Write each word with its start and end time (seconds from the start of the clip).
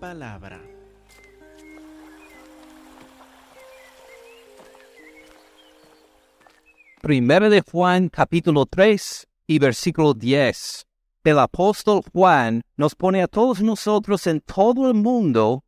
palabra. 0.00 0.60
Primera 7.02 7.48
de 7.48 7.60
Juan 7.60 8.08
capítulo 8.08 8.66
3 8.66 9.28
y 9.46 9.58
versículo 9.58 10.14
10. 10.14 10.86
El 11.24 11.38
apóstol 11.38 12.00
Juan 12.12 12.62
nos 12.76 12.94
pone 12.94 13.22
a 13.22 13.28
todos 13.28 13.60
nosotros 13.60 14.26
en 14.26 14.40
todo 14.40 14.88
el 14.88 14.94
mundo 14.94 15.64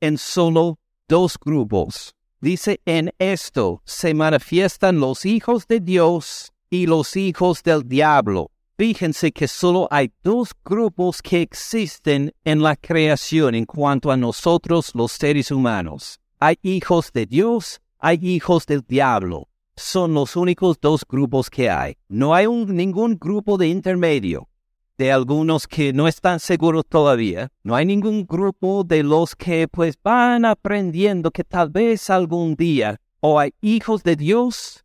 en 0.00 0.16
solo 0.16 0.78
dos 1.06 1.36
grupos. 1.38 2.14
Dice, 2.40 2.80
en 2.86 3.12
esto 3.18 3.82
se 3.84 4.14
manifiestan 4.14 4.98
los 4.98 5.24
hijos 5.26 5.66
de 5.66 5.80
Dios 5.80 6.52
y 6.70 6.86
los 6.86 7.16
hijos 7.16 7.62
del 7.62 7.86
diablo. 7.86 8.50
Fíjense 8.76 9.30
que 9.30 9.46
solo 9.46 9.86
hay 9.88 10.12
dos 10.24 10.50
grupos 10.64 11.22
que 11.22 11.42
existen 11.42 12.32
en 12.44 12.60
la 12.60 12.74
creación 12.74 13.54
en 13.54 13.66
cuanto 13.66 14.10
a 14.10 14.16
nosotros 14.16 14.90
los 14.94 15.12
seres 15.12 15.52
humanos. 15.52 16.18
Hay 16.40 16.58
hijos 16.62 17.12
de 17.12 17.24
Dios, 17.24 17.80
hay 18.00 18.18
hijos 18.20 18.66
del 18.66 18.82
diablo. 18.82 19.48
Son 19.76 20.12
los 20.14 20.34
únicos 20.34 20.80
dos 20.80 21.04
grupos 21.08 21.50
que 21.50 21.70
hay. 21.70 21.96
No 22.08 22.34
hay 22.34 22.48
ningún 22.48 23.16
grupo 23.16 23.58
de 23.58 23.68
intermedio 23.68 24.48
de 24.98 25.12
algunos 25.12 25.68
que 25.68 25.92
no 25.92 26.08
están 26.08 26.40
seguros 26.40 26.84
todavía. 26.88 27.52
No 27.62 27.76
hay 27.76 27.86
ningún 27.86 28.26
grupo 28.26 28.82
de 28.82 29.04
los 29.04 29.36
que 29.36 29.68
pues 29.68 29.96
van 30.02 30.44
aprendiendo 30.44 31.30
que 31.30 31.44
tal 31.44 31.70
vez 31.70 32.10
algún 32.10 32.56
día 32.56 33.00
o 33.20 33.38
hay 33.38 33.54
hijos 33.60 34.02
de 34.02 34.16
Dios 34.16 34.83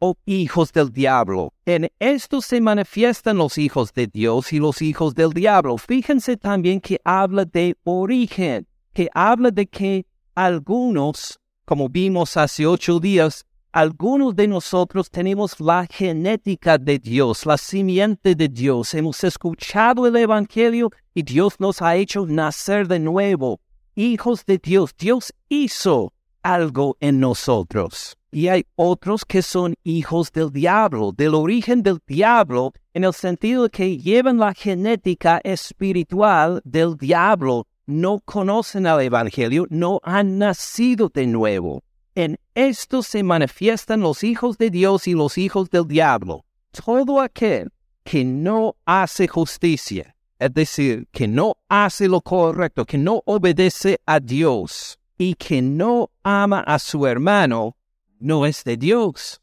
o 0.00 0.16
hijos 0.26 0.72
del 0.72 0.90
diablo. 0.90 1.52
En 1.64 1.88
esto 2.00 2.40
se 2.40 2.60
manifiestan 2.60 3.36
los 3.36 3.58
hijos 3.58 3.92
de 3.92 4.08
Dios 4.08 4.52
y 4.52 4.58
los 4.58 4.82
hijos 4.82 5.14
del 5.14 5.32
diablo. 5.32 5.76
Fíjense 5.78 6.36
también 6.36 6.80
que 6.80 7.00
habla 7.04 7.44
de 7.44 7.76
origen, 7.84 8.66
que 8.92 9.08
habla 9.14 9.50
de 9.50 9.66
que 9.66 10.06
algunos, 10.34 11.38
como 11.64 11.88
vimos 11.88 12.36
hace 12.36 12.66
ocho 12.66 12.98
días, 12.98 13.46
algunos 13.72 14.34
de 14.34 14.48
nosotros 14.48 15.10
tenemos 15.10 15.60
la 15.60 15.86
genética 15.86 16.76
de 16.76 16.98
Dios, 16.98 17.46
la 17.46 17.56
simiente 17.56 18.34
de 18.34 18.48
Dios. 18.48 18.94
Hemos 18.94 19.22
escuchado 19.22 20.08
el 20.08 20.16
Evangelio 20.16 20.90
y 21.14 21.22
Dios 21.22 21.60
nos 21.60 21.80
ha 21.80 21.94
hecho 21.94 22.26
nacer 22.26 22.88
de 22.88 22.98
nuevo. 22.98 23.60
Hijos 23.94 24.44
de 24.44 24.58
Dios, 24.58 24.94
Dios 24.98 25.32
hizo 25.48 26.12
algo 26.42 26.96
en 27.00 27.20
nosotros 27.20 28.16
y 28.32 28.48
hay 28.48 28.66
otros 28.76 29.24
que 29.24 29.42
son 29.42 29.74
hijos 29.82 30.30
del 30.32 30.50
diablo, 30.50 31.12
del 31.12 31.34
origen 31.34 31.82
del 31.82 31.98
diablo, 32.06 32.72
en 32.94 33.04
el 33.04 33.12
sentido 33.12 33.68
que 33.68 33.98
llevan 33.98 34.38
la 34.38 34.54
genética 34.54 35.40
espiritual 35.42 36.60
del 36.64 36.96
diablo, 36.96 37.66
no 37.86 38.20
conocen 38.24 38.86
al 38.86 39.00
Evangelio, 39.00 39.66
no 39.70 40.00
han 40.04 40.38
nacido 40.38 41.10
de 41.12 41.26
nuevo. 41.26 41.82
En 42.14 42.38
esto 42.54 43.02
se 43.02 43.22
manifiestan 43.22 44.00
los 44.00 44.22
hijos 44.22 44.58
de 44.58 44.70
Dios 44.70 45.08
y 45.08 45.14
los 45.14 45.38
hijos 45.38 45.70
del 45.70 45.86
diablo. 45.86 46.44
Todo 46.70 47.20
aquel 47.20 47.72
que 48.04 48.24
no 48.24 48.76
hace 48.84 49.26
justicia, 49.26 50.14
es 50.38 50.54
decir, 50.54 51.08
que 51.10 51.26
no 51.26 51.56
hace 51.68 52.08
lo 52.08 52.20
correcto, 52.20 52.84
que 52.84 52.98
no 52.98 53.22
obedece 53.26 54.00
a 54.06 54.20
Dios 54.20 54.99
y 55.20 55.34
que 55.34 55.60
no 55.60 56.10
ama 56.22 56.60
a 56.60 56.78
su 56.78 57.06
hermano, 57.06 57.76
no 58.20 58.46
es 58.46 58.64
de 58.64 58.78
Dios. 58.78 59.42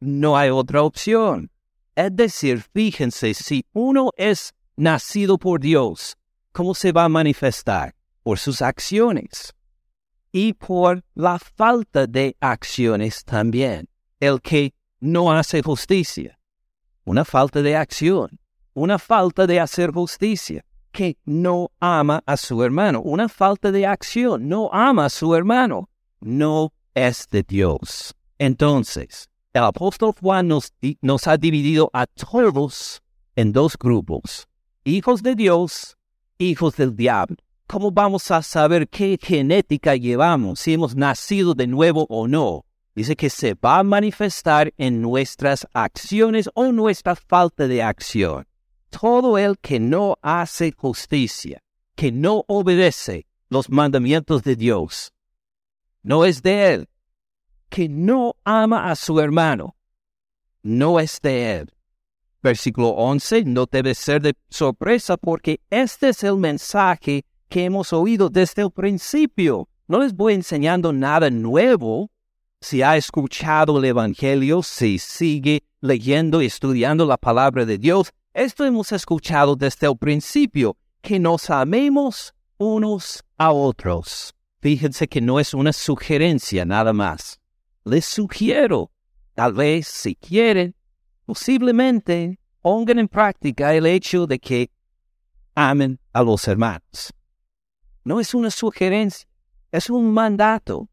No 0.00 0.38
hay 0.38 0.48
otra 0.48 0.82
opción. 0.82 1.50
Es 1.94 2.16
decir, 2.16 2.64
fíjense, 2.72 3.34
si 3.34 3.66
uno 3.74 4.12
es 4.16 4.54
nacido 4.76 5.36
por 5.36 5.60
Dios, 5.60 6.16
¿cómo 6.52 6.74
se 6.74 6.92
va 6.92 7.04
a 7.04 7.10
manifestar? 7.10 7.94
Por 8.22 8.38
sus 8.38 8.62
acciones 8.62 9.54
y 10.32 10.54
por 10.54 11.04
la 11.14 11.38
falta 11.38 12.06
de 12.06 12.34
acciones 12.40 13.22
también. 13.22 13.90
El 14.20 14.40
que 14.40 14.72
no 15.00 15.32
hace 15.32 15.60
justicia, 15.60 16.38
una 17.04 17.26
falta 17.26 17.60
de 17.60 17.76
acción, 17.76 18.40
una 18.72 18.98
falta 18.98 19.46
de 19.46 19.60
hacer 19.60 19.90
justicia, 19.90 20.64
que 20.90 21.16
no 21.24 21.70
ama 21.80 22.22
a 22.26 22.36
su 22.36 22.62
hermano, 22.62 23.00
una 23.02 23.28
falta 23.28 23.72
de 23.72 23.86
acción, 23.86 24.48
no 24.48 24.70
ama 24.72 25.06
a 25.06 25.10
su 25.10 25.34
hermano, 25.34 25.88
no 26.20 26.72
es 26.94 27.26
de 27.30 27.42
Dios. 27.42 28.14
Entonces, 28.38 29.28
el 29.52 29.64
apóstol 29.64 30.14
Juan 30.20 30.48
nos, 30.48 30.72
nos 31.00 31.26
ha 31.26 31.36
dividido 31.36 31.90
a 31.92 32.06
todos 32.06 33.02
en 33.36 33.52
dos 33.52 33.76
grupos, 33.78 34.46
hijos 34.84 35.22
de 35.22 35.34
Dios, 35.34 35.96
hijos 36.38 36.76
del 36.76 36.96
diablo. 36.96 37.36
¿Cómo 37.66 37.92
vamos 37.92 38.30
a 38.32 38.42
saber 38.42 38.88
qué 38.88 39.16
genética 39.20 39.94
llevamos, 39.94 40.60
si 40.60 40.74
hemos 40.74 40.96
nacido 40.96 41.54
de 41.54 41.68
nuevo 41.68 42.06
o 42.08 42.26
no? 42.26 42.64
Dice 42.96 43.14
que 43.14 43.30
se 43.30 43.54
va 43.54 43.78
a 43.78 43.84
manifestar 43.84 44.74
en 44.76 45.00
nuestras 45.00 45.66
acciones 45.72 46.50
o 46.54 46.72
nuestra 46.72 47.14
falta 47.14 47.68
de 47.68 47.82
acción. 47.82 48.46
Todo 48.90 49.38
el 49.38 49.58
que 49.58 49.80
no 49.80 50.18
hace 50.20 50.72
justicia, 50.72 51.62
que 51.94 52.12
no 52.12 52.44
obedece 52.48 53.26
los 53.48 53.70
mandamientos 53.70 54.42
de 54.42 54.56
Dios, 54.56 55.12
no 56.02 56.24
es 56.24 56.42
de 56.42 56.74
él, 56.74 56.88
que 57.68 57.88
no 57.88 58.36
ama 58.44 58.90
a 58.90 58.96
su 58.96 59.20
hermano, 59.20 59.76
no 60.62 61.00
es 61.00 61.20
de 61.20 61.56
él. 61.56 61.72
Versículo 62.42 62.88
11 62.90 63.44
no 63.44 63.66
debe 63.66 63.94
ser 63.94 64.22
de 64.22 64.34
sorpresa 64.48 65.16
porque 65.16 65.60
este 65.68 66.08
es 66.08 66.24
el 66.24 66.36
mensaje 66.36 67.24
que 67.48 67.64
hemos 67.64 67.92
oído 67.92 68.30
desde 68.30 68.62
el 68.62 68.70
principio. 68.70 69.68
No 69.86 70.00
les 70.00 70.14
voy 70.14 70.34
enseñando 70.34 70.92
nada 70.92 71.28
nuevo. 71.30 72.10
Si 72.62 72.82
ha 72.82 72.96
escuchado 72.96 73.78
el 73.78 73.84
Evangelio, 73.84 74.62
si 74.62 74.98
sigue 74.98 75.64
leyendo 75.80 76.42
y 76.42 76.46
estudiando 76.46 77.06
la 77.06 77.16
palabra 77.16 77.66
de 77.66 77.78
Dios, 77.78 78.12
esto 78.34 78.64
hemos 78.64 78.92
escuchado 78.92 79.56
desde 79.56 79.86
el 79.86 79.96
principio, 79.96 80.76
que 81.00 81.18
nos 81.18 81.50
amemos 81.50 82.34
unos 82.58 83.24
a 83.38 83.52
otros. 83.52 84.34
Fíjense 84.60 85.08
que 85.08 85.20
no 85.20 85.40
es 85.40 85.54
una 85.54 85.72
sugerencia 85.72 86.64
nada 86.64 86.92
más 86.92 87.40
les 87.84 88.04
sugiero, 88.04 88.90
tal 89.34 89.52
vez 89.52 89.86
si 89.88 90.14
quieren, 90.14 90.74
posiblemente 91.24 92.38
pongan 92.60 92.98
en 92.98 93.08
práctica 93.08 93.74
el 93.74 93.86
hecho 93.86 94.26
de 94.26 94.38
que 94.38 94.70
amen 95.54 95.98
a 96.12 96.22
los 96.22 96.46
hermanos. 96.46 97.12
No 98.04 98.20
es 98.20 98.34
una 98.34 98.50
sugerencia, 98.50 99.28
es 99.72 99.90
un 99.90 100.12
mandato. 100.12 100.88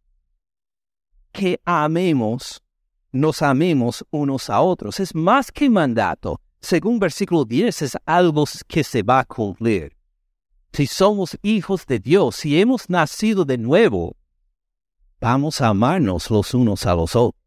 Que 1.31 1.59
amemos, 1.65 2.63
nos 3.11 3.41
amemos 3.41 4.05
unos 4.09 4.49
a 4.49 4.61
otros. 4.61 4.99
Es 4.99 5.13
más 5.13 5.51
que 5.51 5.69
mandato. 5.69 6.41
Según 6.61 6.99
versículo 6.99 7.45
10, 7.45 7.81
es 7.81 7.97
algo 8.05 8.45
que 8.67 8.83
se 8.83 9.03
va 9.03 9.19
a 9.19 9.25
cumplir. 9.25 9.95
Si 10.73 10.85
somos 10.85 11.37
hijos 11.41 11.85
de 11.85 11.99
Dios, 11.99 12.35
si 12.35 12.59
hemos 12.59 12.89
nacido 12.89 13.45
de 13.45 13.57
nuevo, 13.57 14.15
Vamos 15.19 15.61
a 15.61 15.69
amarnos 15.69 16.29
los 16.29 16.53
unos 16.53 16.85
a 16.85 16.93
los 16.93 17.15
otros. 17.15 17.41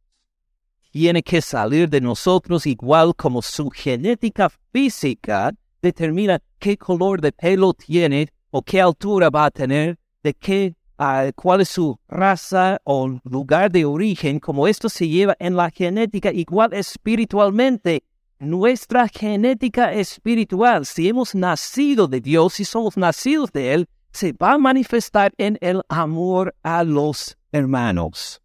Tiene 0.91 1.22
que 1.22 1.41
salir 1.41 1.88
de 1.88 2.00
nosotros 2.00 2.66
igual 2.66 3.15
como 3.15 3.43
su 3.43 3.70
genética 3.70 4.50
física 4.72 5.53
determina 5.81 6.41
qué 6.59 6.76
color 6.76 7.20
de 7.20 7.31
pelo 7.31 7.72
tiene 7.72 8.28
o 8.50 8.60
qué 8.60 8.81
altura 8.81 9.31
va 9.31 9.44
a 9.44 9.50
tener, 9.53 9.97
de 10.25 10.34
qué, 10.34 10.75
uh, 10.99 11.31
cuál 11.37 11.61
es 11.61 11.69
su 11.69 11.96
raza 12.08 12.81
o 12.82 13.20
lugar 13.23 13.70
de 13.70 13.84
origen, 13.84 14.40
como 14.40 14.67
esto 14.67 14.88
se 14.88 15.06
lleva 15.06 15.37
en 15.38 15.55
la 15.55 15.70
genética 15.70 16.32
igual 16.32 16.75
espiritualmente. 16.75 18.02
Nuestra 18.40 19.06
genética 19.06 19.92
espiritual, 19.92 20.87
si 20.87 21.06
hemos 21.08 21.34
nacido 21.34 22.08
de 22.08 22.22
Dios, 22.22 22.54
si 22.54 22.64
somos 22.64 22.96
nacidos 22.96 23.52
de 23.52 23.75
Él, 23.75 23.88
se 24.12 24.32
va 24.32 24.52
a 24.52 24.58
manifestar 24.58 25.34
en 25.37 25.58
el 25.60 25.82
amor 25.90 26.54
a 26.62 26.82
los 26.82 27.37
hermanos. 27.52 28.40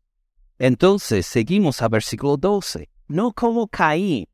Entonces 0.59 1.25
seguimos 1.25 1.81
a 1.81 1.87
versículo 1.87 2.35
12. 2.35 2.89
No 3.07 3.31
como 3.31 3.69
Caín, 3.69 4.27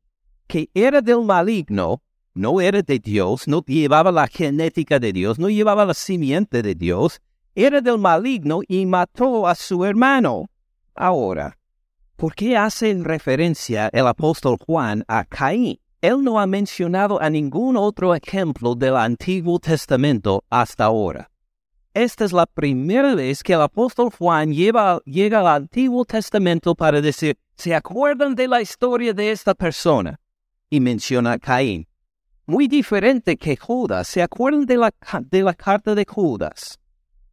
que 0.48 0.68
era 0.74 1.00
del 1.00 1.22
maligno, 1.22 2.02
no 2.34 2.60
era 2.60 2.82
de 2.82 2.98
Dios, 2.98 3.46
no 3.46 3.62
llevaba 3.64 4.10
la 4.10 4.26
genética 4.26 4.98
de 4.98 5.12
Dios, 5.12 5.38
no 5.38 5.48
llevaba 5.48 5.84
la 5.84 5.94
simiente 5.94 6.62
de 6.62 6.74
Dios, 6.74 7.20
era 7.54 7.80
del 7.80 7.98
maligno 7.98 8.62
y 8.66 8.84
mató 8.84 9.46
a 9.46 9.54
su 9.54 9.84
hermano. 9.84 10.50
Ahora, 10.96 11.56
¿por 12.16 12.34
qué 12.34 12.56
hace 12.56 12.94
referencia 13.02 13.90
el 13.92 14.06
apóstol 14.06 14.56
Juan 14.64 15.04
a 15.08 15.24
Caín? 15.24 15.78
Él 16.00 16.24
no 16.24 16.40
ha 16.40 16.46
mencionado 16.46 17.22
a 17.22 17.30
ningún 17.30 17.76
otro 17.76 18.12
ejemplo 18.14 18.74
del 18.74 18.96
Antiguo 18.96 19.60
Testamento 19.60 20.44
hasta 20.50 20.84
ahora. 20.84 21.30
Esta 21.94 22.24
es 22.24 22.32
la 22.32 22.46
primera 22.46 23.14
vez 23.14 23.42
que 23.42 23.52
el 23.52 23.60
apóstol 23.60 24.10
Juan 24.18 24.52
llega 24.52 25.00
al 25.04 25.46
Antiguo 25.46 26.04
Testamento 26.04 26.74
para 26.74 27.00
decir, 27.00 27.36
¿se 27.54 27.74
acuerdan 27.74 28.34
de 28.34 28.48
la 28.48 28.62
historia 28.62 29.12
de 29.12 29.30
esta 29.30 29.54
persona? 29.54 30.18
Y 30.70 30.80
menciona 30.80 31.32
a 31.32 31.38
Caín. 31.38 31.86
muy 32.46 32.66
diferente 32.66 33.36
que 33.36 33.56
Judas. 33.56 34.08
¿Se 34.08 34.22
acuerdan 34.22 34.66
de 34.66 34.76
la, 34.76 34.92
de 35.30 35.42
la 35.42 35.54
carta 35.54 35.94
de 35.94 36.04
Judas? 36.04 36.80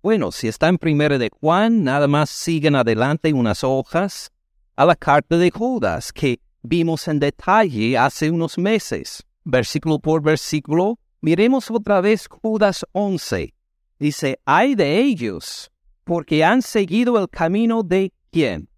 Bueno, 0.03 0.31
si 0.31 0.47
está 0.47 0.67
en 0.67 0.77
primera 0.77 1.17
de 1.17 1.31
Juan, 1.41 1.83
nada 1.83 2.07
más 2.07 2.29
siguen 2.29 2.75
adelante 2.75 3.33
unas 3.33 3.63
hojas 3.63 4.31
a 4.79 4.85
la 4.85 4.95
carta 4.95 5.37
de 5.37 5.51
Judas 5.51 6.13
que 6.13 6.39
vimos 6.61 7.09
en 7.09 7.19
detalle 7.19 7.97
hace 7.97 8.31
unos 8.31 8.57
meses. 8.57 9.25
Versículo 9.43 9.99
por 9.99 10.21
versículo, 10.21 10.97
miremos 11.19 11.69
otra 11.69 11.99
vez 11.99 12.29
Judas 12.29 12.85
11. 12.93 13.53
Dice, 13.99 14.39
hay 14.45 14.75
de 14.75 14.99
ellos, 14.99 15.69
porque 16.05 16.45
han 16.45 16.61
seguido 16.61 17.19
el 17.19 17.27
camino 17.27 17.83
de 17.83 18.13
quién? 18.31 18.69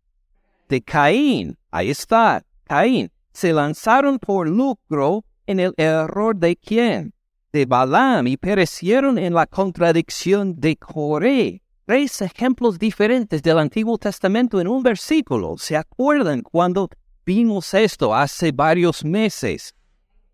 De 0.67 0.81
Caín. 0.81 1.55
Ahí 1.69 1.91
está, 1.91 2.43
Caín. 2.63 3.11
Se 3.31 3.53
lanzaron 3.53 4.17
por 4.17 4.49
lucro 4.49 5.23
en 5.45 5.59
el 5.59 5.75
error 5.77 6.35
de 6.35 6.55
quién? 6.55 7.13
De 7.53 7.67
Balaam 7.67 8.25
y 8.25 8.37
perecieron 8.37 9.19
en 9.19 9.35
la 9.35 9.45
contradicción 9.45 10.59
de 10.59 10.77
Coré. 10.77 11.61
Tres 11.91 12.21
ejemplos 12.21 12.79
diferentes 12.79 13.43
del 13.43 13.59
Antiguo 13.59 13.97
Testamento 13.97 14.61
en 14.61 14.69
un 14.69 14.81
versículo. 14.81 15.57
¿Se 15.57 15.75
acuerdan 15.75 16.41
cuando 16.41 16.89
vimos 17.25 17.73
esto 17.73 18.15
hace 18.15 18.53
varios 18.53 19.03
meses? 19.03 19.75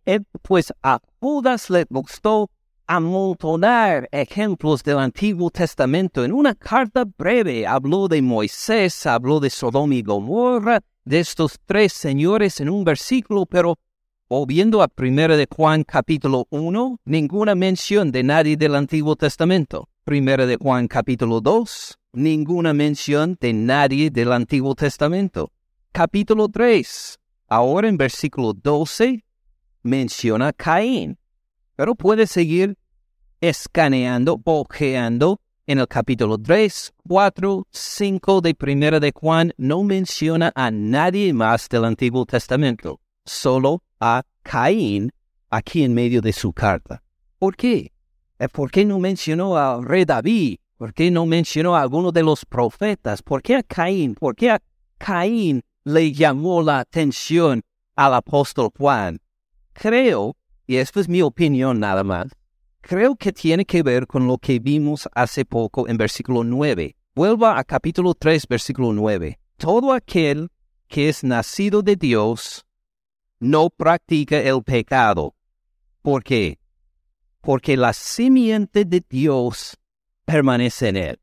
Eh, 0.05 0.19
pues 0.43 0.71
a 0.83 0.99
Judas 1.19 1.71
le 1.71 1.87
gustó 1.89 2.51
amontonar 2.85 4.07
ejemplos 4.11 4.83
del 4.83 4.99
Antiguo 4.99 5.49
Testamento. 5.49 6.23
En 6.23 6.31
una 6.31 6.53
carta 6.53 7.05
breve 7.17 7.65
habló 7.65 8.07
de 8.07 8.21
Moisés, 8.21 9.07
habló 9.07 9.39
de 9.39 9.49
Sodoma 9.49 9.95
y 9.95 10.03
Gomorra, 10.03 10.81
de 11.05 11.21
estos 11.21 11.57
tres 11.65 11.91
señores 11.91 12.59
en 12.59 12.69
un 12.69 12.83
versículo, 12.83 13.47
pero 13.47 13.79
volviendo 14.29 14.81
a 14.81 14.89
1 14.95 15.37
de 15.37 15.47
Juan 15.53 15.83
capítulo 15.83 16.47
1, 16.49 16.99
ninguna 17.05 17.55
mención 17.55 18.11
de 18.11 18.23
nadie 18.23 18.57
del 18.57 18.75
Antiguo 18.75 19.15
Testamento. 19.15 19.89
1 20.05 20.47
de 20.47 20.57
Juan 20.57 20.87
capítulo 20.87 21.41
2, 21.41 21.97
ninguna 22.13 22.73
mención 22.73 23.37
de 23.39 23.53
nadie 23.53 24.09
del 24.09 24.31
Antiguo 24.31 24.75
Testamento. 24.75 25.51
Capítulo 25.91 26.49
3, 26.49 27.19
ahora 27.47 27.87
en 27.87 27.97
versículo 27.97 28.53
12, 28.53 29.23
menciona 29.83 30.51
Caín 30.53 31.17
pero 31.77 31.95
puede 31.95 32.27
seguir 32.27 32.75
escaneando, 33.39 34.37
bojeando 34.37 35.39
en 35.67 35.79
el 35.79 35.87
capítulo 35.87 36.37
3, 36.37 36.93
4, 37.07 37.67
5 37.69 38.41
de 38.41 38.55
Primera 38.55 38.99
de 38.99 39.13
Juan 39.15 39.53
no 39.57 39.83
menciona 39.83 40.51
a 40.55 40.71
nadie 40.71 41.31
más 41.33 41.69
del 41.69 41.85
Antiguo 41.85 42.25
Testamento, 42.25 42.99
solo 43.25 43.83
a 43.99 44.23
Caín 44.43 45.11
aquí 45.49 45.83
en 45.83 45.93
medio 45.93 46.21
de 46.21 46.33
su 46.33 46.53
carta. 46.53 47.03
¿Por 47.39 47.55
qué? 47.55 47.91
Eh, 48.39 48.49
¿Por 48.49 48.71
qué 48.71 48.85
no 48.85 48.99
mencionó 48.99 49.57
al 49.57 49.83
rey 49.85 50.05
David? 50.05 50.57
¿Por 50.77 50.93
qué 50.93 51.09
no 51.09 51.25
mencionó 51.25 51.75
a 51.75 51.81
alguno 51.81 52.11
de 52.11 52.23
los 52.23 52.45
profetas? 52.45 53.21
¿Por 53.21 53.41
qué 53.41 53.55
a 53.55 53.63
Caín? 53.63 54.15
¿Por 54.15 54.35
qué 54.35 54.51
a 54.51 54.61
Caín 54.97 55.63
le 55.83 56.11
llamó 56.11 56.61
la 56.61 56.79
atención 56.79 57.63
al 57.95 58.13
apóstol 58.13 58.69
Juan? 58.77 59.19
Creo 59.73 60.35
y 60.67 60.75
esto 60.75 60.99
es 60.99 61.07
mi 61.07 61.21
opinión 61.21 61.79
nada 61.79 62.03
más, 62.03 62.27
creo 62.81 63.15
que 63.15 63.31
tiene 63.31 63.63
que 63.63 63.83
ver 63.83 64.05
con 64.05 64.27
lo 64.27 64.37
que 64.37 64.59
vimos 64.59 65.07
hace 65.13 65.45
poco 65.45 65.87
en 65.87 65.95
versículo 65.95 66.43
9. 66.43 66.95
Vuelva 67.15 67.57
a 67.57 67.63
capítulo 67.63 68.13
3, 68.13 68.47
versículo 68.47 68.91
9. 68.91 69.39
Todo 69.55 69.93
aquel 69.93 70.49
que 70.89 71.07
es 71.07 71.23
nacido 71.23 71.81
de 71.81 71.95
Dios 71.95 72.65
no 73.39 73.69
practica 73.69 74.39
el 74.39 74.63
pecado. 74.63 75.35
¿Por 76.01 76.23
qué? 76.23 76.59
Porque 77.41 77.77
la 77.77 77.93
simiente 77.93 78.85
de 78.85 79.03
Dios 79.07 79.77
permanece 80.25 80.89
en 80.89 80.97
él. 80.97 81.19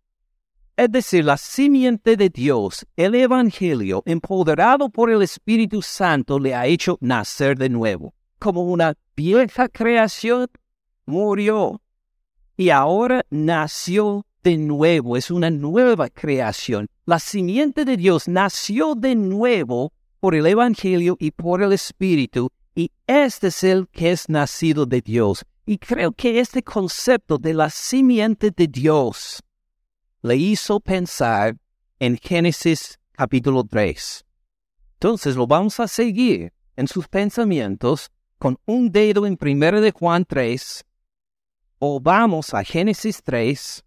Es 0.76 0.90
decir, 0.90 1.24
la 1.24 1.36
simiente 1.36 2.16
de 2.16 2.28
Dios, 2.30 2.84
el 2.96 3.14
Evangelio, 3.14 4.02
empoderado 4.06 4.88
por 4.90 5.10
el 5.10 5.22
Espíritu 5.22 5.82
Santo, 5.82 6.38
le 6.38 6.54
ha 6.54 6.66
hecho 6.66 6.98
nacer 7.00 7.56
de 7.56 7.68
nuevo 7.68 8.14
como 8.44 8.64
una 8.64 8.92
vieja 9.16 9.70
creación, 9.70 10.48
murió 11.06 11.80
y 12.58 12.68
ahora 12.68 13.24
nació 13.30 14.26
de 14.42 14.58
nuevo, 14.58 15.16
es 15.16 15.30
una 15.30 15.50
nueva 15.50 16.10
creación. 16.10 16.88
La 17.06 17.20
simiente 17.20 17.86
de 17.86 17.96
Dios 17.96 18.28
nació 18.28 18.96
de 18.96 19.14
nuevo 19.14 19.94
por 20.24 20.34
el 20.34 20.46
Evangelio 20.46 21.18
y 21.20 21.32
por 21.32 21.62
el 21.62 21.74
Espíritu, 21.74 22.48
y 22.74 22.90
este 23.06 23.48
es 23.48 23.62
el 23.62 23.86
que 23.88 24.10
es 24.10 24.30
nacido 24.30 24.86
de 24.86 25.02
Dios. 25.02 25.44
Y 25.66 25.76
creo 25.76 26.12
que 26.12 26.40
este 26.40 26.62
concepto 26.62 27.36
de 27.36 27.52
la 27.52 27.68
simiente 27.68 28.50
de 28.50 28.66
Dios 28.66 29.42
le 30.22 30.36
hizo 30.36 30.80
pensar 30.80 31.58
en 31.98 32.16
Génesis 32.16 32.98
capítulo 33.12 33.64
3. 33.64 34.24
Entonces 34.94 35.36
lo 35.36 35.46
vamos 35.46 35.78
a 35.78 35.86
seguir 35.86 36.54
en 36.74 36.88
sus 36.88 37.06
pensamientos 37.06 38.10
con 38.38 38.58
un 38.64 38.90
dedo 38.90 39.26
en 39.26 39.36
1 39.38 39.82
de 39.82 39.90
Juan 39.90 40.24
3 40.24 40.86
o 41.80 42.00
vamos 42.00 42.54
a 42.54 42.64
Génesis 42.64 43.22
3, 43.22 43.84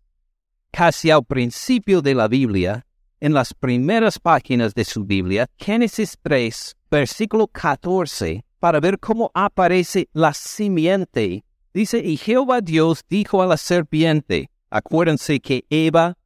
casi 0.70 1.10
al 1.10 1.26
principio 1.26 2.04
de 2.04 2.14
la 2.14 2.28
Biblia, 2.28 2.86
en 3.20 3.34
las 3.34 3.54
primeras 3.54 4.20
páginas 4.20 4.74
de 4.74 4.86
su 4.86 5.04
Biblia, 5.04 5.48
Génesis 5.58 6.18
3, 6.22 6.78
versículo 6.90 7.48
14, 7.48 8.46
para 8.60 8.80
ver 8.80 9.00
cómo 9.00 9.32
aparece 9.34 10.10
la 10.14 10.34
simiente. 10.34 11.44
Dice, 11.74 12.00
y 12.00 12.18
Jehová 12.18 12.62
Dios 12.62 13.04
dijo 13.10 13.42
a 13.42 13.48
la 13.48 13.58
serpiente, 13.58 14.50
acuérdense 14.70 15.40
que 15.40 15.66
Eva 15.70 16.18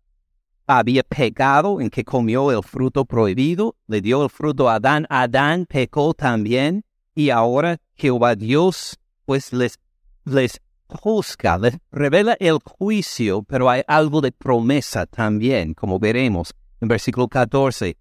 había 0.67 1.03
pecado 1.03 1.81
en 1.81 1.89
que 1.89 2.03
comió 2.03 2.51
el 2.51 2.63
fruto 2.63 3.05
prohibido, 3.05 3.75
le 3.87 4.01
dio 4.01 4.23
el 4.23 4.29
fruto 4.29 4.69
a 4.69 4.75
Adán, 4.75 5.05
Adán 5.09 5.65
pecó 5.65 6.13
también, 6.13 6.83
y 7.13 7.29
ahora 7.29 7.77
Jehová 7.95 8.35
Dios 8.35 8.97
pues 9.25 9.51
les, 9.51 9.77
les 10.25 10.61
juzga, 10.87 11.57
les 11.57 11.77
revela 11.91 12.35
el 12.39 12.59
juicio, 12.63 13.43
pero 13.43 13.69
hay 13.69 13.81
algo 13.87 14.21
de 14.21 14.31
promesa 14.31 15.05
también, 15.05 15.73
como 15.73 15.99
veremos 15.99 16.53
en 16.81 16.87
versículo 16.87 17.27
14. 17.27 17.97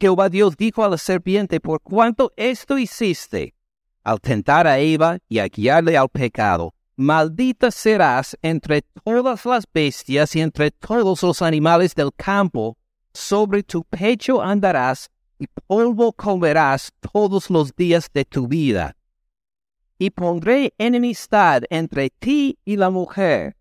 Jehová 0.00 0.28
Dios 0.28 0.56
dijo 0.56 0.84
a 0.84 0.88
la 0.88 0.98
serpiente, 0.98 1.60
por 1.60 1.80
cuanto 1.80 2.32
esto 2.36 2.78
hiciste, 2.78 3.54
al 4.02 4.20
tentar 4.20 4.66
a 4.66 4.78
Eva 4.78 5.18
y 5.28 5.38
a 5.38 5.48
guiarle 5.48 5.96
al 5.96 6.08
pecado, 6.08 6.74
maldita 6.96 7.70
serás 7.70 8.36
entre 8.42 8.82
todas 8.82 9.44
las 9.44 9.64
bestias 9.72 10.34
y 10.34 10.40
entre 10.40 10.70
todos 10.70 11.22
los 11.22 11.42
animales 11.42 11.94
del 11.94 12.10
campo, 12.16 12.76
sobre 13.12 13.62
tu 13.62 13.84
pecho 13.84 14.42
andarás 14.42 15.10
y 15.38 15.46
polvo 15.46 16.12
comerás 16.12 16.92
todos 17.12 17.50
los 17.50 17.74
días 17.74 18.08
de 18.12 18.24
tu 18.24 18.48
vida. 18.48 18.96
Y 19.98 20.10
pondré 20.10 20.72
enemistad 20.78 21.62
entre 21.70 22.10
ti 22.10 22.58
y 22.64 22.76
la 22.76 22.90
mujer, 22.90 23.56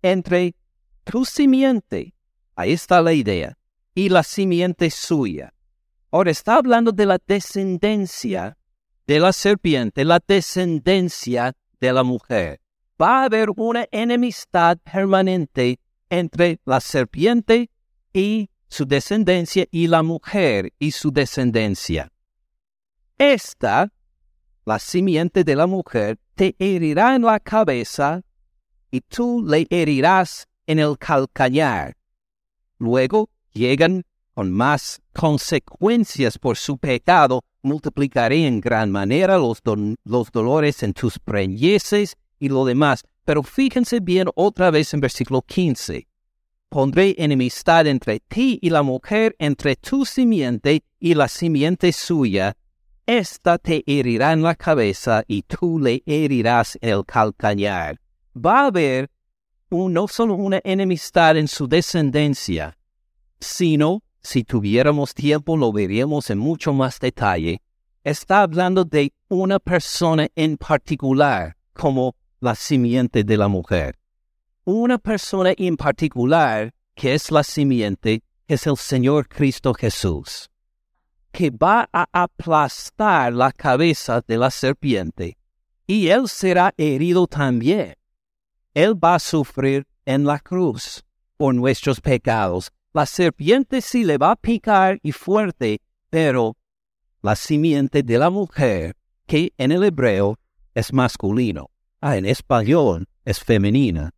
entre 0.00 0.54
tu 1.04 1.24
simiente, 1.24 2.14
ahí 2.54 2.72
está 2.72 3.02
la 3.02 3.12
idea, 3.12 3.58
y 4.00 4.08
la 4.08 4.22
simiente 4.22 4.88
suya. 4.90 5.52
Ahora 6.10 6.30
está 6.30 6.54
hablando 6.54 6.90
de 6.90 7.04
la 7.04 7.18
descendencia 7.26 8.56
de 9.06 9.20
la 9.20 9.30
serpiente, 9.30 10.06
la 10.06 10.22
descendencia 10.26 11.54
de 11.80 11.92
la 11.92 12.02
mujer. 12.02 12.62
Va 12.98 13.20
a 13.20 13.24
haber 13.24 13.50
una 13.54 13.86
enemistad 13.90 14.78
permanente 14.78 15.80
entre 16.08 16.60
la 16.64 16.80
serpiente 16.80 17.68
y 18.14 18.48
su 18.68 18.86
descendencia 18.86 19.66
y 19.70 19.86
la 19.86 20.02
mujer 20.02 20.72
y 20.78 20.92
su 20.92 21.10
descendencia. 21.10 22.10
Esta 23.18 23.92
la 24.64 24.78
simiente 24.78 25.44
de 25.44 25.56
la 25.56 25.66
mujer 25.66 26.18
te 26.34 26.56
herirá 26.58 27.16
en 27.16 27.22
la 27.22 27.38
cabeza 27.38 28.22
y 28.90 29.02
tú 29.02 29.44
le 29.46 29.66
herirás 29.68 30.46
en 30.66 30.78
el 30.78 30.96
calcañar. 30.96 31.98
Luego 32.78 33.28
llegan 33.52 34.04
con 34.34 34.52
más 34.52 35.00
consecuencias 35.12 36.38
por 36.38 36.56
su 36.56 36.78
pecado, 36.78 37.42
multiplicaré 37.62 38.46
en 38.46 38.60
gran 38.60 38.90
manera 38.90 39.38
los, 39.38 39.60
los 40.04 40.32
dolores 40.32 40.82
en 40.82 40.92
tus 40.92 41.18
preñeces 41.18 42.16
y 42.38 42.48
lo 42.48 42.64
demás. 42.64 43.04
Pero 43.24 43.42
fíjense 43.42 44.00
bien 44.00 44.28
otra 44.34 44.70
vez 44.70 44.94
en 44.94 45.00
versículo 45.00 45.42
15. 45.42 46.06
Pondré 46.68 47.14
enemistad 47.18 47.86
entre 47.86 48.20
ti 48.20 48.58
y 48.62 48.70
la 48.70 48.82
mujer, 48.82 49.34
entre 49.38 49.76
tu 49.76 50.06
simiente 50.06 50.84
y 50.98 51.14
la 51.14 51.28
simiente 51.28 51.92
suya, 51.92 52.56
esta 53.06 53.58
te 53.58 53.82
herirá 53.86 54.32
en 54.32 54.42
la 54.42 54.54
cabeza 54.54 55.24
y 55.26 55.42
tú 55.42 55.80
le 55.80 56.00
herirás 56.06 56.78
el 56.80 57.04
calcañar. 57.04 58.00
Va 58.36 58.60
a 58.60 58.66
haber 58.66 59.10
no 59.70 60.06
solo 60.06 60.34
una 60.34 60.60
enemistad 60.62 61.36
en 61.36 61.48
su 61.48 61.66
descendencia, 61.66 62.78
sino, 63.40 64.02
si 64.22 64.44
tuviéramos 64.44 65.14
tiempo, 65.14 65.56
lo 65.56 65.72
veríamos 65.72 66.30
en 66.30 66.38
mucho 66.38 66.72
más 66.72 66.98
detalle, 66.98 67.62
está 68.04 68.42
hablando 68.42 68.84
de 68.84 69.12
una 69.28 69.58
persona 69.58 70.28
en 70.34 70.56
particular 70.56 71.56
como 71.72 72.14
la 72.40 72.54
simiente 72.54 73.24
de 73.24 73.36
la 73.36 73.48
mujer. 73.48 73.98
Una 74.64 74.98
persona 74.98 75.52
en 75.56 75.76
particular 75.76 76.72
que 76.94 77.14
es 77.14 77.30
la 77.30 77.42
simiente 77.42 78.22
es 78.46 78.66
el 78.66 78.76
Señor 78.76 79.28
Cristo 79.28 79.72
Jesús, 79.72 80.50
que 81.32 81.50
va 81.50 81.88
a 81.92 82.06
aplastar 82.12 83.32
la 83.32 83.52
cabeza 83.52 84.22
de 84.26 84.36
la 84.36 84.50
serpiente 84.50 85.38
y 85.86 86.08
él 86.08 86.28
será 86.28 86.72
herido 86.76 87.26
también. 87.26 87.96
Él 88.74 88.94
va 88.94 89.16
a 89.16 89.18
sufrir 89.18 89.88
en 90.04 90.24
la 90.24 90.38
cruz 90.38 91.04
por 91.36 91.52
nuestros 91.52 92.00
pecados. 92.00 92.70
La 92.92 93.06
serpiente 93.06 93.82
sí 93.82 94.02
le 94.02 94.18
va 94.18 94.32
a 94.32 94.36
picar 94.36 94.98
y 95.02 95.12
fuerte, 95.12 95.80
pero 96.10 96.56
la 97.22 97.36
simiente 97.36 98.02
de 98.02 98.18
la 98.18 98.30
mujer, 98.30 98.96
que 99.26 99.52
en 99.58 99.70
el 99.70 99.84
hebreo 99.84 100.38
es 100.74 100.92
masculino, 100.92 101.70
ah, 102.00 102.16
en 102.16 102.26
español 102.26 103.06
es 103.24 103.38
femenina, 103.38 104.10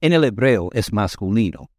en 0.00 0.14
el 0.14 0.24
hebreo 0.24 0.70
es 0.72 0.94
masculino. 0.94 1.70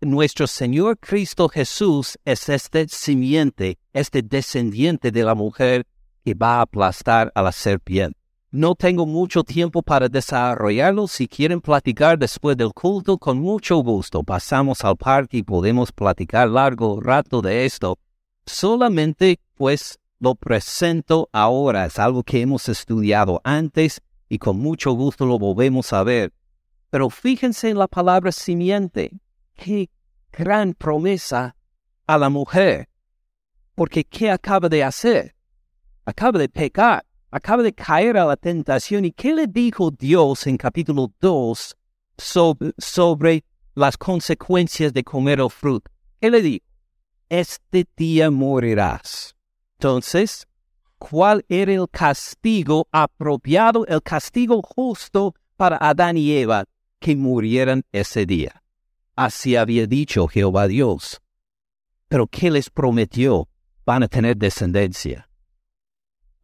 Nuestro 0.00 0.48
Señor 0.48 0.98
Cristo 0.98 1.48
Jesús 1.48 2.18
es 2.24 2.48
este 2.48 2.88
simiente, 2.88 3.78
este 3.92 4.22
descendiente 4.22 5.12
de 5.12 5.22
la 5.22 5.36
mujer 5.36 5.86
que 6.24 6.34
va 6.34 6.56
a 6.56 6.62
aplastar 6.62 7.30
a 7.36 7.42
la 7.42 7.52
serpiente. 7.52 8.18
No 8.54 8.74
tengo 8.74 9.06
mucho 9.06 9.44
tiempo 9.44 9.80
para 9.80 10.10
desarrollarlo. 10.10 11.08
Si 11.08 11.26
quieren 11.26 11.62
platicar 11.62 12.18
después 12.18 12.54
del 12.54 12.74
culto, 12.74 13.16
con 13.16 13.38
mucho 13.38 13.78
gusto 13.78 14.22
pasamos 14.22 14.84
al 14.84 14.98
parque 14.98 15.38
y 15.38 15.42
podemos 15.42 15.90
platicar 15.90 16.50
largo 16.50 17.00
rato 17.00 17.40
de 17.40 17.64
esto. 17.64 17.98
Solamente 18.44 19.40
pues 19.54 19.98
lo 20.18 20.34
presento 20.34 21.30
ahora. 21.32 21.86
Es 21.86 21.98
algo 21.98 22.22
que 22.22 22.42
hemos 22.42 22.68
estudiado 22.68 23.40
antes 23.42 24.02
y 24.28 24.36
con 24.36 24.58
mucho 24.58 24.92
gusto 24.92 25.24
lo 25.24 25.38
volvemos 25.38 25.90
a 25.94 26.02
ver. 26.02 26.34
Pero 26.90 27.08
fíjense 27.08 27.70
en 27.70 27.78
la 27.78 27.88
palabra 27.88 28.32
simiente. 28.32 29.18
Qué 29.54 29.88
gran 30.30 30.74
promesa 30.74 31.56
a 32.06 32.18
la 32.18 32.28
mujer. 32.28 32.90
Porque 33.74 34.04
¿qué 34.04 34.30
acaba 34.30 34.68
de 34.68 34.84
hacer? 34.84 35.34
Acaba 36.04 36.38
de 36.38 36.50
pecar, 36.50 37.06
acaba 37.32 37.62
de 37.62 37.72
caer 37.72 38.16
a 38.18 38.26
la 38.26 38.36
tentación. 38.36 39.04
¿Y 39.04 39.10
qué 39.10 39.34
le 39.34 39.46
dijo 39.48 39.90
Dios 39.90 40.46
en 40.46 40.56
capítulo 40.56 41.12
2 41.20 41.76
sobre, 42.16 43.44
las 43.74 43.96
consecuencias 43.96 44.92
de 44.92 45.02
comer 45.02 45.40
el 45.40 45.50
fruto? 45.50 45.90
¿Qué 46.20 46.30
le 46.30 46.42
dijo? 46.42 46.64
Este 47.28 47.86
día 47.96 48.30
morirás. 48.30 49.34
Entonces, 49.78 50.46
¿cuál 50.98 51.44
era 51.48 51.72
el 51.72 51.88
castigo 51.90 52.86
apropiado, 52.92 53.86
el 53.86 54.02
castigo 54.02 54.60
justo 54.62 55.34
para 55.56 55.78
Adán 55.78 56.18
y 56.18 56.32
Eva 56.32 56.66
que 57.00 57.16
murieran 57.16 57.82
ese 57.90 58.26
día? 58.26 58.62
Así 59.16 59.56
había 59.56 59.86
dicho 59.86 60.28
Jehová 60.28 60.68
Dios. 60.68 61.22
Pero 62.08 62.26
¿qué 62.26 62.50
les 62.50 62.68
prometió? 62.68 63.48
Van 63.86 64.02
a 64.02 64.08
tener 64.08 64.36
descendencia. 64.36 65.28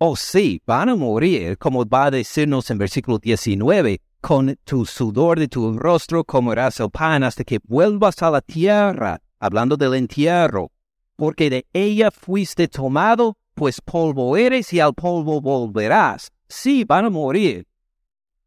Oh 0.00 0.14
sí, 0.14 0.62
van 0.64 0.90
a 0.90 0.94
morir, 0.94 1.58
como 1.58 1.84
va 1.84 2.04
a 2.04 2.10
decirnos 2.12 2.70
en 2.70 2.78
versículo 2.78 3.18
19, 3.18 4.00
con 4.20 4.56
tu 4.62 4.86
sudor 4.86 5.40
de 5.40 5.48
tu 5.48 5.76
rostro 5.76 6.22
comerás 6.22 6.78
el 6.78 6.88
pan 6.88 7.24
hasta 7.24 7.42
que 7.42 7.58
vuelvas 7.64 8.22
a 8.22 8.30
la 8.30 8.40
tierra, 8.40 9.20
hablando 9.40 9.76
del 9.76 9.94
entierro, 9.94 10.70
porque 11.16 11.50
de 11.50 11.66
ella 11.72 12.12
fuiste 12.12 12.68
tomado, 12.68 13.38
pues 13.54 13.80
polvo 13.80 14.36
eres 14.36 14.72
y 14.72 14.78
al 14.78 14.94
polvo 14.94 15.40
volverás. 15.40 16.30
Sí, 16.48 16.84
van 16.84 17.06
a 17.06 17.10
morir. 17.10 17.66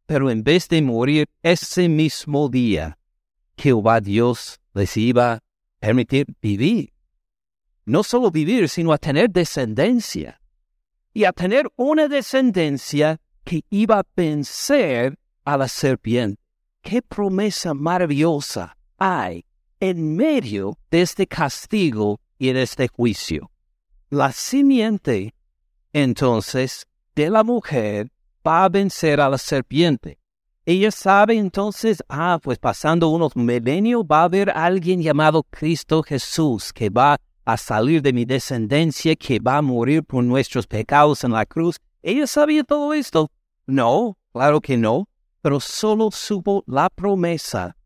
Pero 0.06 0.30
en 0.30 0.42
vez 0.42 0.68
de 0.68 0.80
morir 0.80 1.26
ese 1.42 1.86
mismo 1.86 2.48
día, 2.48 2.96
Jehová 3.58 4.00
Dios 4.00 4.58
les 4.72 4.96
iba 4.96 5.34
a 5.34 5.40
permitir 5.78 6.24
vivir. 6.40 6.94
No 7.84 8.02
solo 8.02 8.30
vivir, 8.30 8.70
sino 8.70 8.90
a 8.94 8.96
tener 8.96 9.28
descendencia. 9.28 10.41
Y 11.12 11.24
a 11.24 11.32
tener 11.32 11.70
una 11.76 12.08
descendencia 12.08 13.20
que 13.44 13.64
iba 13.70 13.98
a 13.98 14.06
vencer 14.16 15.18
a 15.44 15.56
la 15.56 15.68
serpiente. 15.68 16.40
Qué 16.80 17.02
promesa 17.02 17.74
maravillosa 17.74 18.76
hay 18.98 19.44
en 19.80 20.16
medio 20.16 20.78
de 20.90 21.02
este 21.02 21.26
castigo 21.26 22.20
y 22.38 22.52
de 22.52 22.62
este 22.62 22.88
juicio. 22.88 23.50
La 24.10 24.32
simiente, 24.32 25.34
entonces, 25.92 26.86
de 27.14 27.30
la 27.30 27.42
mujer 27.42 28.10
va 28.46 28.64
a 28.64 28.68
vencer 28.68 29.20
a 29.20 29.28
la 29.28 29.38
serpiente. 29.38 30.18
Ella 30.64 30.90
sabe 30.92 31.36
entonces, 31.36 32.02
ah, 32.08 32.38
pues 32.40 32.58
pasando 32.58 33.08
unos 33.08 33.34
milenios 33.34 34.04
va 34.04 34.20
a 34.20 34.24
haber 34.24 34.50
alguien 34.50 35.02
llamado 35.02 35.42
Cristo 35.44 36.02
Jesús 36.02 36.72
que 36.72 36.88
va 36.88 37.18
a 37.44 37.56
salir 37.56 38.02
de 38.02 38.12
mi 38.12 38.24
descendencia, 38.24 39.16
que 39.16 39.38
va 39.40 39.58
a 39.58 39.62
morir 39.62 40.04
por 40.04 40.22
nuestros 40.24 40.66
pecados 40.66 41.24
en 41.24 41.32
la 41.32 41.46
cruz. 41.46 41.76
¿Ella 42.02 42.26
sabía 42.26 42.64
todo 42.64 42.94
esto? 42.94 43.30
No, 43.66 44.16
claro 44.32 44.60
que 44.60 44.76
no, 44.76 45.08
pero 45.40 45.60
solo 45.60 46.10
supo 46.10 46.62
la 46.66 46.88
promesa 46.88 47.76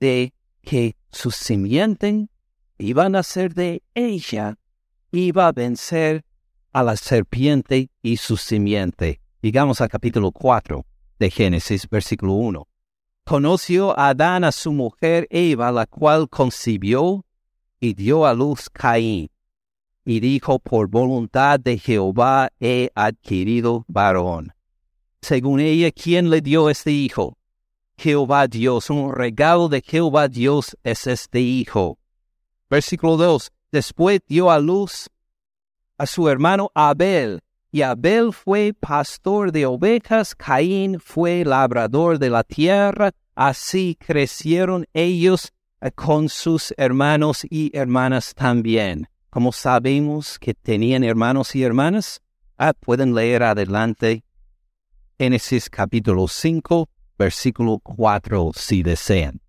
de 0.00 0.32
que 0.62 0.96
su 1.10 1.30
simiente 1.30 2.28
iba 2.78 3.06
a 3.06 3.22
ser 3.22 3.54
de 3.54 3.82
ella, 3.94 4.56
iba 5.12 5.46
a 5.46 5.52
vencer 5.52 6.24
a 6.72 6.82
la 6.82 6.96
serpiente 6.96 7.90
y 8.02 8.16
su 8.16 8.36
simiente. 8.36 9.20
Llegamos 9.40 9.80
al 9.80 9.88
capítulo 9.88 10.32
4 10.32 10.84
de 11.18 11.30
Génesis, 11.30 11.88
versículo 11.88 12.32
1. 12.34 12.66
Conoció 13.24 13.98
Adán 13.98 14.44
a 14.44 14.52
su 14.52 14.72
mujer 14.72 15.26
Eva, 15.30 15.72
la 15.72 15.86
cual 15.86 16.28
concibió 16.28 17.25
y 17.80 17.94
dio 17.94 18.26
a 18.26 18.34
luz 18.34 18.68
Caín. 18.70 19.30
Y 20.04 20.20
dijo, 20.20 20.58
por 20.58 20.88
voluntad 20.88 21.58
de 21.58 21.78
Jehová 21.78 22.50
he 22.60 22.90
adquirido 22.94 23.84
varón. 23.88 24.52
Según 25.20 25.60
ella, 25.60 25.90
¿quién 25.90 26.30
le 26.30 26.40
dio 26.40 26.70
este 26.70 26.92
hijo? 26.92 27.36
Jehová 27.98 28.46
Dios, 28.46 28.90
un 28.90 29.12
regalo 29.12 29.68
de 29.68 29.82
Jehová 29.82 30.28
Dios 30.28 30.76
es 30.84 31.06
este 31.06 31.40
hijo. 31.40 31.98
Versículo 32.68 33.16
2. 33.16 33.50
Después 33.72 34.20
dio 34.28 34.50
a 34.50 34.58
luz 34.58 35.08
a 35.98 36.06
su 36.06 36.28
hermano 36.28 36.70
Abel, 36.74 37.40
y 37.72 37.82
Abel 37.82 38.32
fue 38.32 38.74
pastor 38.78 39.50
de 39.50 39.66
ovejas, 39.66 40.34
Caín 40.34 41.00
fue 41.00 41.44
labrador 41.44 42.18
de 42.18 42.30
la 42.30 42.44
tierra, 42.44 43.12
así 43.34 43.96
crecieron 43.98 44.86
ellos 44.92 45.52
con 45.94 46.28
sus 46.28 46.74
hermanos 46.76 47.46
y 47.48 47.76
hermanas 47.76 48.34
también. 48.34 49.08
Como 49.30 49.52
sabemos 49.52 50.38
que 50.38 50.54
tenían 50.54 51.04
hermanos 51.04 51.54
y 51.54 51.62
hermanas, 51.62 52.20
ah, 52.56 52.72
pueden 52.72 53.14
leer 53.14 53.42
adelante 53.42 54.24
Génesis 55.18 55.70
capítulo 55.70 56.28
5, 56.28 56.88
versículo 57.18 57.78
4 57.78 58.50
si 58.54 58.82
desean. 58.82 59.40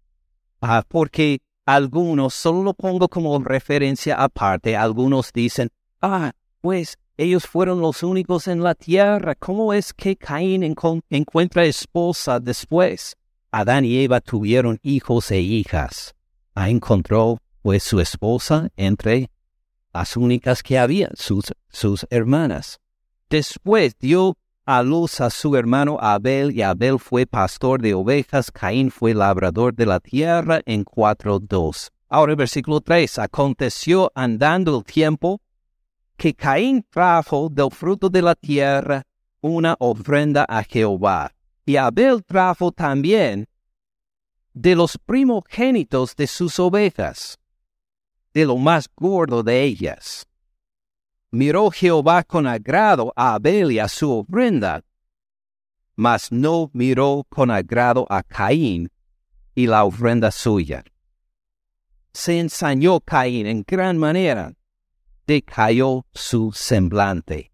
Ah, 0.62 0.84
porque 0.88 1.40
algunos, 1.66 2.34
solo 2.34 2.64
lo 2.64 2.74
pongo 2.74 3.10
como 3.10 3.38
referencia 3.40 4.16
aparte, 4.16 4.78
algunos 4.78 5.34
dicen, 5.34 5.70
ah, 6.02 6.32
pues 6.62 6.98
ellos 7.18 7.46
fueron 7.46 7.82
los 7.82 8.04
únicos 8.04 8.48
en 8.48 8.64
la 8.64 8.76
tierra. 8.76 9.36
¿Cómo 9.36 9.74
es 9.74 9.94
que 9.94 10.16
Caín 10.16 10.64
encuentra 11.10 11.66
esposa 11.66 12.40
después? 12.40 13.16
Adán 13.52 13.86
y 13.86 13.98
Eva 14.04 14.22
tuvieron 14.22 14.80
hijos 14.84 15.32
e 15.32 15.40
hijas. 15.40 16.14
¿A 16.58 16.70
encontró 16.72 17.38
pues 17.62 17.84
su 17.84 18.00
esposa 18.00 18.70
entre 18.78 19.30
las 19.94 20.18
únicas 20.18 20.64
que 20.64 20.80
había, 20.80 21.12
sus, 21.14 21.54
sus 21.70 22.08
hermanas. 22.10 22.80
Después 23.30 23.96
dio 24.00 24.36
a 24.66 24.82
luz 24.82 25.22
a 25.22 25.30
su 25.30 25.56
hermano 25.56 26.00
Abel, 26.02 26.52
y 26.52 26.64
Abel 26.64 26.98
fue 26.98 27.28
pastor 27.28 27.80
de 27.80 27.94
ovejas, 27.94 28.50
Caín 28.52 28.90
fue 28.90 29.14
labrador 29.14 29.76
de 29.76 29.86
la 29.86 30.00
tierra 30.00 30.62
en 30.66 30.84
4.2. 30.84 31.92
Ahora 32.10 32.34
versículo 32.34 32.82
3. 32.82 33.20
Aconteció 33.20 34.12
andando 34.16 34.80
el 34.80 34.84
tiempo 34.84 35.40
que 36.16 36.34
Caín 36.34 36.84
trajo 36.90 37.50
del 37.52 37.70
fruto 37.70 38.10
de 38.10 38.24
la 38.24 38.34
tierra 38.34 39.04
una 39.42 39.76
ofrenda 39.78 40.44
a 40.50 40.64
Jehová. 40.64 41.36
Y 41.68 41.76
Abel 41.76 42.24
trajo 42.26 42.72
también 42.72 43.48
de 44.62 44.76
los 44.76 44.98
primogénitos 44.98 46.16
de 46.16 46.28
sus 46.28 46.60
ovejas, 46.60 47.40
de 48.34 48.46
lo 48.46 48.58
más 48.58 48.90
gordo 48.96 49.44
de 49.44 49.64
ellas. 49.64 50.28
Miró 51.32 51.70
Jehová 51.70 52.24
con 52.24 52.48
agrado 52.48 53.14
a 53.16 53.36
Abel 53.36 53.72
y 53.72 53.80
a 53.80 53.88
su 53.88 54.12
ofrenda, 54.12 54.84
mas 55.96 56.32
no 56.32 56.70
miró 56.74 57.26
con 57.30 57.52
agrado 57.52 58.06
a 58.10 58.24
Caín 58.24 58.90
y 59.54 59.68
la 59.68 59.84
ofrenda 59.84 60.32
suya. 60.32 60.84
Se 62.14 62.40
ensañó 62.40 63.00
Caín 63.00 63.46
en 63.46 63.64
gran 63.68 63.98
manera 63.98 64.54
decayó 65.28 66.06
su 66.14 66.52
semblante. 66.54 67.52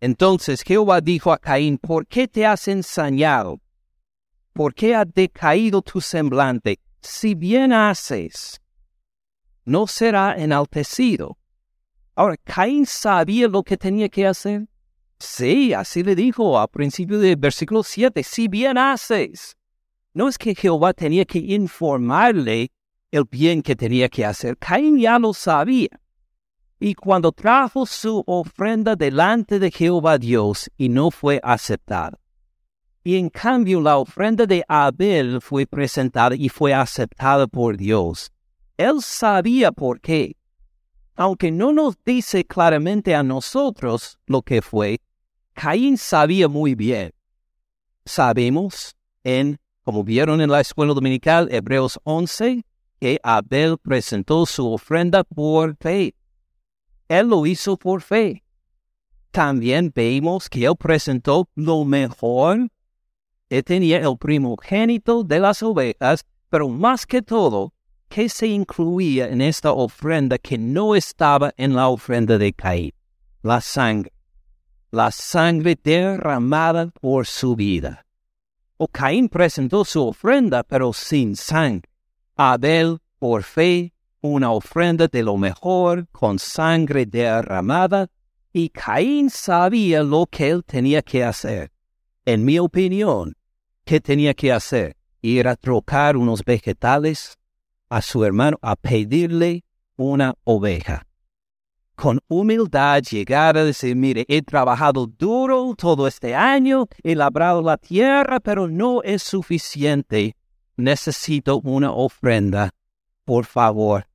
Entonces 0.00 0.62
Jehová 0.62 1.00
dijo 1.00 1.32
a 1.32 1.38
Caín, 1.38 1.78
¿por 1.78 2.06
qué 2.06 2.28
te 2.28 2.46
has 2.46 2.68
ensañado? 2.68 3.60
¿Por 4.54 4.72
qué 4.72 4.94
ha 4.94 5.04
decaído 5.04 5.82
tu 5.82 6.00
semblante? 6.00 6.78
Si 7.02 7.34
bien 7.34 7.72
haces, 7.72 8.60
no 9.64 9.88
será 9.88 10.36
enaltecido. 10.36 11.36
Ahora, 12.14 12.36
Caín 12.36 12.86
sabía 12.86 13.48
lo 13.48 13.64
que 13.64 13.76
tenía 13.76 14.08
que 14.08 14.24
hacer. 14.28 14.68
Sí, 15.18 15.72
así 15.72 16.04
le 16.04 16.14
dijo 16.14 16.56
al 16.56 16.68
principio 16.68 17.18
del 17.18 17.34
versículo 17.34 17.82
7, 17.82 18.22
si 18.22 18.46
bien 18.46 18.78
haces. 18.78 19.56
No 20.12 20.28
es 20.28 20.38
que 20.38 20.54
Jehová 20.54 20.92
tenía 20.92 21.24
que 21.24 21.40
informarle 21.40 22.70
el 23.10 23.24
bien 23.28 23.60
que 23.60 23.74
tenía 23.74 24.08
que 24.08 24.24
hacer. 24.24 24.56
Caín 24.56 25.00
ya 25.00 25.18
lo 25.18 25.34
sabía. 25.34 26.00
Y 26.78 26.94
cuando 26.94 27.32
trajo 27.32 27.86
su 27.86 28.22
ofrenda 28.24 28.94
delante 28.94 29.58
de 29.58 29.72
Jehová 29.72 30.16
Dios 30.16 30.70
y 30.76 30.88
no 30.88 31.10
fue 31.10 31.40
aceptada. 31.42 32.20
Y 33.06 33.18
en 33.18 33.28
cambio 33.28 33.82
la 33.82 33.98
ofrenda 33.98 34.46
de 34.46 34.64
Abel 34.66 35.42
fue 35.42 35.66
presentada 35.66 36.34
y 36.34 36.48
fue 36.48 36.72
aceptada 36.72 37.46
por 37.46 37.76
Dios. 37.76 38.32
Él 38.78 39.02
sabía 39.02 39.70
por 39.72 40.00
qué. 40.00 40.36
Aunque 41.14 41.52
no 41.52 41.72
nos 41.72 41.96
dice 42.02 42.46
claramente 42.46 43.14
a 43.14 43.22
nosotros 43.22 44.18
lo 44.26 44.40
que 44.40 44.62
fue, 44.62 45.00
Caín 45.52 45.98
sabía 45.98 46.48
muy 46.48 46.74
bien. 46.74 47.12
Sabemos 48.06 48.96
en, 49.22 49.60
como 49.82 50.02
vieron 50.02 50.40
en 50.40 50.50
la 50.50 50.62
escuela 50.62 50.94
dominical, 50.94 51.48
Hebreos 51.52 52.00
11, 52.04 52.64
que 53.00 53.20
Abel 53.22 53.76
presentó 53.76 54.46
su 54.46 54.72
ofrenda 54.72 55.24
por 55.24 55.76
fe. 55.76 56.14
Él 57.08 57.28
lo 57.28 57.44
hizo 57.44 57.76
por 57.76 58.00
fe. 58.00 58.42
También 59.30 59.92
vemos 59.94 60.48
que 60.48 60.64
él 60.64 60.74
presentó 60.78 61.50
lo 61.54 61.84
mejor. 61.84 62.70
Tenía 63.62 63.98
el 63.98 64.16
primogénito 64.18 65.22
de 65.22 65.38
las 65.38 65.62
ovejas, 65.62 66.24
pero 66.50 66.68
más 66.68 67.06
que 67.06 67.22
todo, 67.22 67.72
¿qué 68.08 68.28
se 68.28 68.46
incluía 68.46 69.28
en 69.28 69.40
esta 69.40 69.72
ofrenda 69.72 70.38
que 70.38 70.58
no 70.58 70.94
estaba 70.94 71.52
en 71.56 71.74
la 71.74 71.88
ofrenda 71.88 72.38
de 72.38 72.52
Caín? 72.52 72.92
La 73.42 73.60
sangre. 73.60 74.12
La 74.90 75.10
sangre 75.10 75.76
derramada 75.82 76.86
por 77.00 77.26
su 77.26 77.56
vida. 77.56 78.06
O 78.76 78.88
Caín 78.88 79.28
presentó 79.28 79.84
su 79.84 80.06
ofrenda, 80.06 80.62
pero 80.62 80.92
sin 80.92 81.36
sangre. 81.36 81.88
Abel, 82.36 82.98
por 83.18 83.42
fe, 83.42 83.92
una 84.20 84.52
ofrenda 84.52 85.06
de 85.06 85.22
lo 85.22 85.36
mejor 85.36 86.08
con 86.10 86.38
sangre 86.38 87.06
derramada, 87.06 88.08
y 88.52 88.68
Caín 88.68 89.30
sabía 89.30 90.02
lo 90.02 90.26
que 90.26 90.50
él 90.50 90.64
tenía 90.64 91.02
que 91.02 91.24
hacer. 91.24 91.70
En 92.24 92.44
mi 92.44 92.58
opinión, 92.58 93.36
¿qué 93.84 94.00
tenía 94.00 94.34
que 94.34 94.52
hacer? 94.52 94.96
Ir 95.20 95.48
a 95.48 95.56
trocar 95.56 96.16
unos 96.16 96.44
vegetales 96.44 97.36
a 97.88 98.02
su 98.02 98.24
hermano 98.24 98.58
a 98.60 98.76
pedirle 98.76 99.64
una 99.96 100.34
oveja. 100.44 101.06
Con 101.94 102.20
humildad 102.26 103.02
llegar 103.02 103.56
a 103.56 103.64
decir, 103.64 103.94
mire, 103.94 104.24
he 104.28 104.42
trabajado 104.42 105.06
duro 105.06 105.74
todo 105.76 106.08
este 106.08 106.34
año, 106.34 106.86
he 107.04 107.14
labrado 107.14 107.62
la 107.62 107.76
tierra, 107.76 108.40
pero 108.40 108.66
no 108.66 109.02
es 109.02 109.22
suficiente. 109.22 110.36
Necesito 110.76 111.60
una 111.60 111.92
ofrenda. 111.92 112.70
Por 113.24 113.44
favor, 113.44 114.06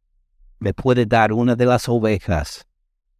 me 0.60 0.74
puede 0.74 1.06
dar 1.06 1.32
una 1.32 1.56
de 1.56 1.66
las 1.66 1.88
ovejas 1.88 2.68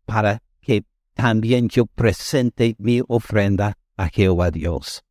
para 0.06 0.44
que 0.60 0.84
también 1.14 1.70
yo 1.70 1.86
presente 1.86 2.76
mi 2.78 3.02
ofrenda 3.08 3.78
a 3.96 4.10
Jehová 4.10 4.52
Dios. 4.52 5.04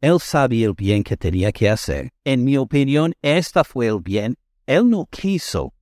Él 0.00 0.18
sabía 0.18 0.66
el 0.66 0.74
bien 0.74 1.04
que 1.04 1.16
tenía 1.16 1.52
que 1.52 1.68
hacer. 1.68 2.10
En 2.24 2.44
mi 2.44 2.56
opinión, 2.56 3.14
esta 3.20 3.64
fue 3.64 3.86
el 3.88 4.00
bien. 4.00 4.36
Él 4.66 4.88
no 4.88 5.06
quiso, 5.10 5.74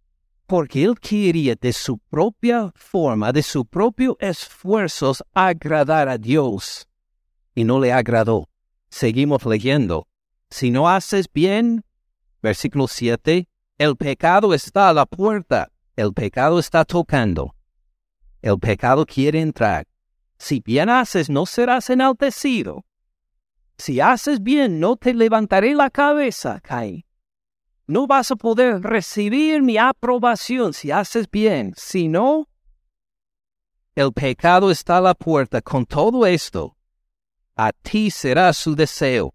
porque 0.46 0.82
él 0.82 0.98
quería 0.98 1.54
de 1.54 1.72
su 1.72 1.98
propia 1.98 2.72
forma, 2.74 3.32
de 3.32 3.42
su 3.42 3.64
propio 3.64 4.16
esfuerzos, 4.18 5.22
agradar 5.34 6.08
a 6.08 6.18
Dios. 6.18 6.88
Y 7.54 7.62
no 7.62 7.78
le 7.78 7.92
agradó. 7.92 8.48
Seguimos 8.90 9.44
leyendo. 9.46 10.08
Si 10.50 10.70
no 10.70 10.88
haces 10.88 11.26
bien, 11.32 11.84
versículo 12.42 12.88
7, 12.88 13.46
el 13.76 13.96
pecado 13.96 14.52
está 14.52 14.88
a 14.88 14.92
la 14.92 15.06
puerta, 15.06 15.70
el 15.94 16.12
pecado 16.12 16.58
está 16.58 16.84
tocando. 16.84 17.54
El 18.42 18.58
pecado 18.58 19.06
quiere 19.06 19.40
entrar. 19.40 19.86
Si 20.38 20.60
bien 20.60 20.88
haces, 20.88 21.28
no 21.28 21.46
serás 21.46 21.90
enaltecido. 21.90 22.84
Si 23.78 24.00
haces 24.00 24.42
bien, 24.42 24.80
no 24.80 24.96
te 24.96 25.14
levantaré 25.14 25.74
la 25.74 25.88
cabeza, 25.88 26.60
Caín. 26.60 27.04
No 27.86 28.06
vas 28.06 28.30
a 28.30 28.36
poder 28.36 28.82
recibir 28.82 29.62
mi 29.62 29.78
aprobación 29.78 30.74
si 30.74 30.90
haces 30.90 31.30
bien. 31.30 31.72
Si 31.76 32.08
no, 32.08 32.48
el 33.94 34.12
pecado 34.12 34.70
está 34.70 34.98
a 34.98 35.00
la 35.00 35.14
puerta. 35.14 35.62
Con 35.62 35.86
todo 35.86 36.26
esto, 36.26 36.76
a 37.56 37.72
ti 37.72 38.10
será 38.10 38.52
su 38.52 38.74
deseo. 38.74 39.32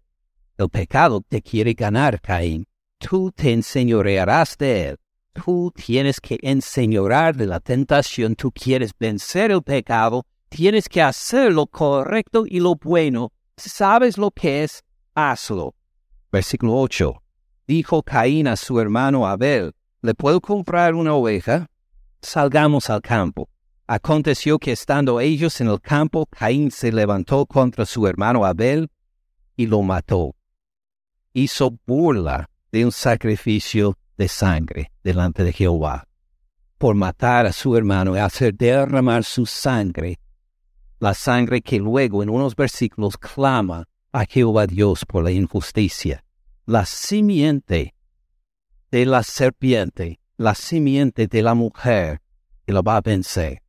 El 0.56 0.68
pecado 0.68 1.20
te 1.26 1.42
quiere 1.42 1.72
ganar, 1.72 2.20
Caín 2.20 2.64
tú 3.04 3.30
te 3.30 3.52
enseñorearás 3.52 4.56
de 4.56 4.88
él. 4.88 4.96
Tú 5.34 5.70
tienes 5.74 6.20
que 6.20 6.38
enseñorar 6.40 7.36
de 7.36 7.46
la 7.46 7.60
tentación, 7.60 8.34
tú 8.34 8.50
quieres 8.50 8.92
vencer 8.98 9.50
el 9.50 9.62
pecado, 9.62 10.24
tienes 10.48 10.88
que 10.88 11.02
hacer 11.02 11.52
lo 11.52 11.66
correcto 11.66 12.44
y 12.46 12.60
lo 12.60 12.76
bueno. 12.76 13.32
¿Sabes 13.56 14.18
lo 14.18 14.30
que 14.30 14.64
es? 14.64 14.82
Hazlo. 15.14 15.74
Versículo 16.32 16.74
8. 16.76 17.22
Dijo 17.66 18.02
Caín 18.02 18.48
a 18.48 18.56
su 18.56 18.80
hermano 18.80 19.26
Abel, 19.26 19.72
¿le 20.02 20.14
puedo 20.14 20.40
comprar 20.40 20.94
una 20.94 21.14
oveja? 21.14 21.68
Salgamos 22.20 22.90
al 22.90 23.00
campo. 23.00 23.48
Aconteció 23.86 24.58
que 24.58 24.72
estando 24.72 25.20
ellos 25.20 25.60
en 25.60 25.68
el 25.68 25.80
campo, 25.80 26.26
Caín 26.26 26.70
se 26.70 26.90
levantó 26.90 27.46
contra 27.46 27.86
su 27.86 28.06
hermano 28.06 28.44
Abel 28.44 28.90
y 29.56 29.66
lo 29.66 29.82
mató. 29.82 30.34
Hizo 31.32 31.78
burla 31.86 32.48
de 32.72 32.84
un 32.84 32.92
sacrificio 32.92 33.96
de 34.16 34.28
sangre 34.28 34.90
delante 35.02 35.44
de 35.44 35.52
Jehová, 35.52 36.06
por 36.78 36.94
matar 36.94 37.46
a 37.46 37.52
su 37.52 37.76
hermano 37.76 38.16
y 38.16 38.18
hacer 38.18 38.54
derramar 38.54 39.24
su 39.24 39.46
sangre, 39.46 40.18
la 41.04 41.12
sangre 41.12 41.60
que 41.60 41.78
luego 41.78 42.22
en 42.22 42.30
unos 42.30 42.56
versículos 42.56 43.18
clama 43.18 43.86
a 44.10 44.24
Jehová 44.24 44.66
Dios 44.66 45.04
por 45.04 45.22
la 45.22 45.30
injusticia. 45.30 46.24
La 46.64 46.86
simiente 46.86 47.94
de 48.90 49.04
la 49.04 49.22
serpiente, 49.22 50.18
la 50.38 50.54
simiente 50.54 51.26
de 51.26 51.42
la 51.42 51.52
mujer, 51.52 52.22
que 52.64 52.72
lo 52.72 52.82
va 52.82 52.96
a 52.96 53.00
vencer. 53.02 53.60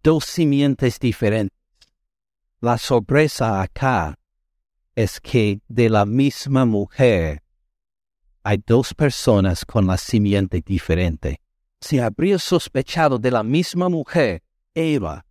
Dos 0.00 0.26
simientes 0.26 1.00
diferentes. 1.00 1.58
La 2.60 2.78
sorpresa 2.78 3.60
acá 3.60 4.16
es 4.94 5.20
que 5.20 5.60
de 5.66 5.88
la 5.90 6.06
misma 6.06 6.64
mujer 6.64 7.42
hay 8.44 8.62
dos 8.64 8.94
personas 8.94 9.64
con 9.64 9.88
la 9.88 9.96
simiente 9.96 10.62
diferente. 10.64 11.40
Se 11.80 12.00
habría 12.00 12.38
sospechado 12.38 13.18
de 13.18 13.32
la 13.32 13.42
misma 13.42 13.88
mujer, 13.88 14.44
Eva, 14.72 15.24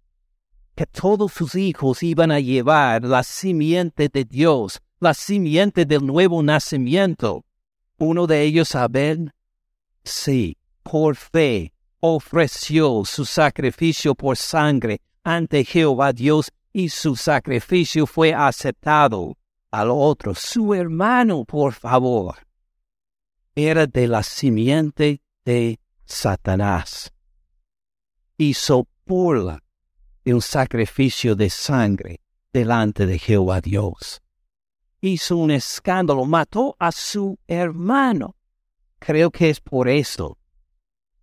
que 0.78 0.86
todos 0.86 1.34
sus 1.34 1.56
hijos 1.56 2.04
iban 2.04 2.32
a 2.32 2.40
llevar 2.40 3.04
la 3.04 3.24
simiente 3.24 4.10
de 4.10 4.26
Dios, 4.26 4.80
la 5.00 5.16
simiente 5.16 5.86
del 5.86 6.06
nuevo 6.06 6.44
nacimiento. 6.44 7.44
Uno 7.98 8.28
de 8.28 8.44
ellos, 8.44 8.76
Abel, 8.76 9.34
sí, 10.04 10.56
por 10.84 11.16
fe, 11.16 11.74
ofreció 12.00 13.04
su 13.06 13.26
sacrificio 13.26 14.14
por 14.14 14.38
sangre 14.38 15.02
ante 15.24 15.66
Jehová 15.66 16.14
Dios 16.14 16.52
y 16.72 16.90
su 16.90 17.16
sacrificio 17.16 18.06
fue 18.06 18.36
aceptado. 18.36 19.36
Al 19.72 19.90
otro, 19.90 20.36
su 20.36 20.76
hermano, 20.76 21.44
por 21.44 21.74
favor, 21.74 22.36
era 23.56 23.88
de 23.88 24.08
la 24.08 24.22
simiente 24.22 25.24
de 25.44 25.80
Satanás. 26.06 27.12
Hizo 28.38 28.88
burla 29.08 29.64
de 30.28 30.34
un 30.34 30.42
sacrificio 30.42 31.38
de 31.38 31.50
sangre 31.50 32.20
delante 32.52 33.06
de 33.06 33.18
Jehová 33.18 33.62
Dios. 33.62 34.22
Hizo 35.00 35.38
un 35.38 35.52
escándalo, 35.52 36.26
mató 36.26 36.76
a 36.80 36.92
su 36.92 37.40
hermano. 37.48 38.36
Creo 39.00 39.32
que 39.32 39.50
es 39.50 39.62
por 39.62 39.88
eso. 39.88 40.38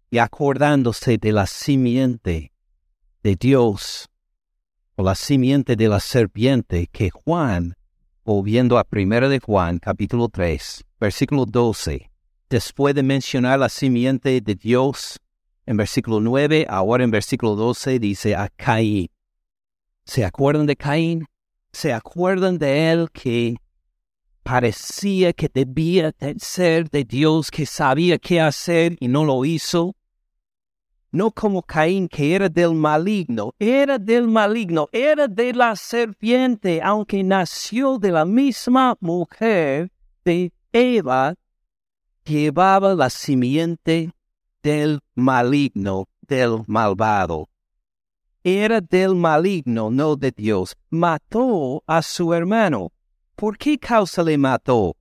Y 0.08 0.16
acordándose 0.16 1.18
de 1.18 1.32
la 1.32 1.46
simiente 1.46 2.54
de 3.22 3.36
Dios, 3.36 4.08
o 4.96 5.02
la 5.02 5.14
simiente 5.14 5.76
de 5.76 5.88
la 5.88 6.00
serpiente 6.00 6.86
que 6.86 7.10
Juan, 7.10 7.74
volviendo 8.24 8.78
a 8.78 8.86
1 8.90 9.28
de 9.28 9.38
Juan, 9.38 9.80
capítulo 9.80 10.30
3, 10.30 10.82
versículo 10.98 11.44
12, 11.44 12.10
después 12.48 12.94
de 12.94 13.02
mencionar 13.02 13.58
la 13.58 13.68
simiente 13.68 14.40
de 14.40 14.54
Dios, 14.54 15.20
en 15.66 15.77
versículo 15.77 16.20
9, 16.20 16.66
ahora 16.68 17.05
en 17.05 17.11
versículo 17.11 17.55
12 17.55 17.98
dice 17.98 18.35
a 18.35 18.48
Caín. 18.48 19.09
¿Se 20.05 20.24
acuerdan 20.24 20.66
de 20.66 20.77
Caín? 20.77 21.27
¿Se 21.72 21.92
acuerdan 21.92 22.59
de 22.59 22.92
él 22.92 23.11
que 23.11 23.57
parecía 24.42 25.33
que 25.33 25.50
debía 25.53 26.12
ser 26.38 26.90
de 26.90 27.05
Dios, 27.05 27.50
que 27.50 27.64
sabía 27.64 28.18
qué 28.18 28.40
hacer 28.40 28.96
y 29.00 29.09
no 29.09 29.24
lo 29.24 29.44
hizo? 29.44 29.96
No 31.11 31.31
como 31.31 31.62
Caín, 31.62 32.09
que 32.09 32.35
era 32.35 32.48
del 32.48 32.74
maligno, 32.74 33.55
era 33.59 33.98
del 33.98 34.29
maligno, 34.29 34.88
era 34.92 35.29
de 35.29 35.55
la 35.55 35.77
serpiente, 35.77 36.83
aunque 36.83 37.22
nació 37.22 37.98
de 37.98 38.11
la 38.11 38.24
misma 38.24 38.96
mujer 39.00 39.90
de 40.24 40.53
Eva, 40.72 41.35
llevaba 42.24 42.94
la 42.94 43.09
simiente 43.11 44.11
del 44.64 45.00
maligno, 45.14 46.09
del 46.22 46.64
malvado. 46.66 47.50
Era 48.42 48.81
del 48.81 49.14
maligno, 49.14 49.90
no 49.90 50.16
de 50.16 50.33
Dios. 50.33 50.74
Mató 50.88 51.85
a 51.87 52.00
su 52.00 52.33
hermano. 52.33 52.90
¿Por 53.37 53.59
qué 53.59 53.79
causa 53.79 54.22
le 54.22 54.38
mató? 54.38 54.96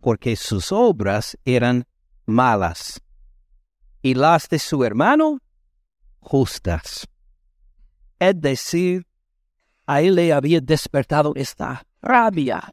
Porque 0.00 0.34
sus 0.34 0.72
obras 0.72 1.36
eran 1.44 1.86
malas 2.24 3.02
y 4.02 4.14
las 4.14 4.48
de 4.48 4.58
su 4.58 4.82
hermano 4.82 5.40
justas. 6.20 7.06
Es 8.18 8.40
decir, 8.40 9.06
a 9.86 10.00
él 10.00 10.14
le 10.14 10.32
había 10.32 10.60
despertado 10.60 11.34
esta 11.36 11.86
rabia, 12.00 12.72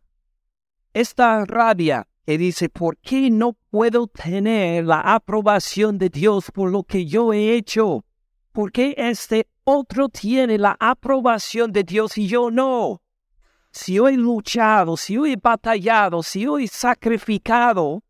esta 0.93 1.43
rabia 1.43 2.07
que 2.25 2.37
dice, 2.37 2.69
¿por 2.69 2.97
qué 2.97 3.29
no 3.29 3.57
puedo 3.77 4.07
tener 4.07 4.85
la 4.85 5.01
aprobación 5.01 5.99
de 5.99 6.09
Dios 6.09 6.49
por 6.51 6.71
lo 6.71 6.81
que 6.81 7.05
yo 7.05 7.31
he 7.31 7.53
hecho? 7.53 8.03
¿Por 8.51 8.71
qué 8.71 8.95
este 8.97 9.47
otro 9.65 10.09
tiene 10.09 10.57
la 10.57 10.75
aprobación 10.79 11.71
de 11.71 11.83
Dios 11.83 12.17
y 12.17 12.27
yo 12.27 12.49
no? 12.49 13.03
Si 13.71 13.93
yo 13.93 14.07
he 14.07 14.13
luchado, 14.13 14.97
si 14.97 15.13
yo 15.13 15.27
he 15.27 15.35
batallado, 15.35 16.23
si 16.23 16.41
yo 16.41 16.57
he 16.57 16.67
sacrificado, 16.67 18.01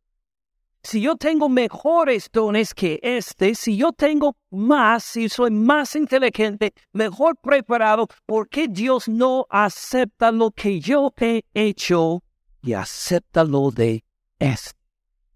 si 0.81 1.01
yo 1.01 1.17
tengo 1.17 1.49
mejores 1.49 2.29
dones 2.31 2.73
que 2.73 3.01
este, 3.03 3.53
si 3.53 3.75
yo 3.75 3.91
tengo 3.91 4.37
más, 4.49 5.03
si 5.03 5.27
soy 5.27 5.51
más 5.51 5.97
inteligente, 5.97 6.73
mejor 6.93 7.35
preparado, 7.35 8.07
¿por 8.25 8.47
qué 8.47 8.69
Dios 8.69 9.09
no 9.09 9.45
acepta 9.49 10.31
lo 10.31 10.49
que 10.51 10.79
yo 10.79 11.13
he 11.19 11.43
hecho 11.53 12.23
y 12.61 12.71
acepta 12.71 13.43
lo 13.43 13.69
de 13.69 14.05
es, 14.39 14.76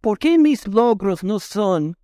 ¿por 0.01 0.17
qué 0.17 0.37
mis 0.37 0.67
logros 0.67 1.23
no 1.23 1.39
son 1.39 1.95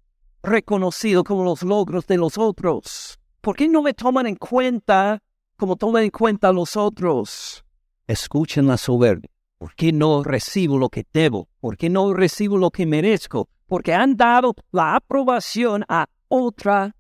reconocidos 0.44 1.24
como 1.24 1.44
los 1.44 1.64
logros 1.64 2.06
de 2.06 2.18
los 2.18 2.38
otros? 2.38 3.20
¿Por 3.42 3.56
qué 3.56 3.68
no 3.68 3.82
me 3.82 3.94
toman 3.94 4.28
en 4.28 4.36
cuenta 4.36 5.22
como 5.58 5.76
toman 5.76 6.04
en 6.04 6.12
cuenta 6.12 6.52
los 6.52 6.78
otros? 6.78 7.66
Escuchen 8.06 8.68
la 8.68 8.78
soberbia. 8.78 9.30
¿Por 9.58 9.74
qué 9.74 9.92
no 9.92 10.24
recibo 10.24 10.78
lo 10.78 10.90
que 10.90 11.06
debo? 11.12 11.50
¿Por 11.60 11.78
qué 11.78 11.90
no 11.90 12.14
recibo 12.14 12.58
lo 12.58 12.70
que 12.70 12.86
merezco? 12.86 13.50
Porque 13.66 13.94
han 13.94 14.16
dado 14.16 14.54
la 14.72 14.96
aprobación 14.96 15.84
a 15.90 16.08
otra 16.28 16.96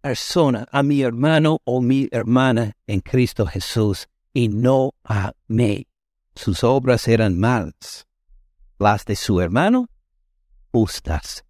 persona, 0.00 0.66
a 0.72 0.82
mi 0.82 1.02
hermano 1.02 1.58
o 1.64 1.82
mi 1.82 2.08
hermana 2.10 2.72
en 2.86 3.00
Cristo 3.00 3.46
Jesús, 3.46 4.08
y 4.32 4.48
no 4.48 4.94
a 5.04 5.32
mí. 5.46 5.86
Sus 6.34 6.64
obras 6.64 7.06
eran 7.06 7.38
malas 7.38 8.06
las 8.78 9.04
de 9.04 9.14
su 9.14 9.42
hermano 9.42 9.88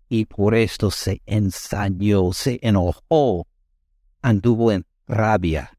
y 0.09 0.25
por 0.25 0.55
esto 0.55 0.91
se 0.91 1.23
ensañó, 1.27 2.33
se 2.33 2.59
enojó, 2.63 3.47
anduvo 4.23 4.73
en 4.73 4.87
rabia. 5.07 5.71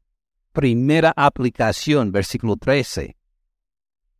Primera 0.52 1.12
aplicación, 1.16 2.12
versículo 2.12 2.56
13. 2.56 3.16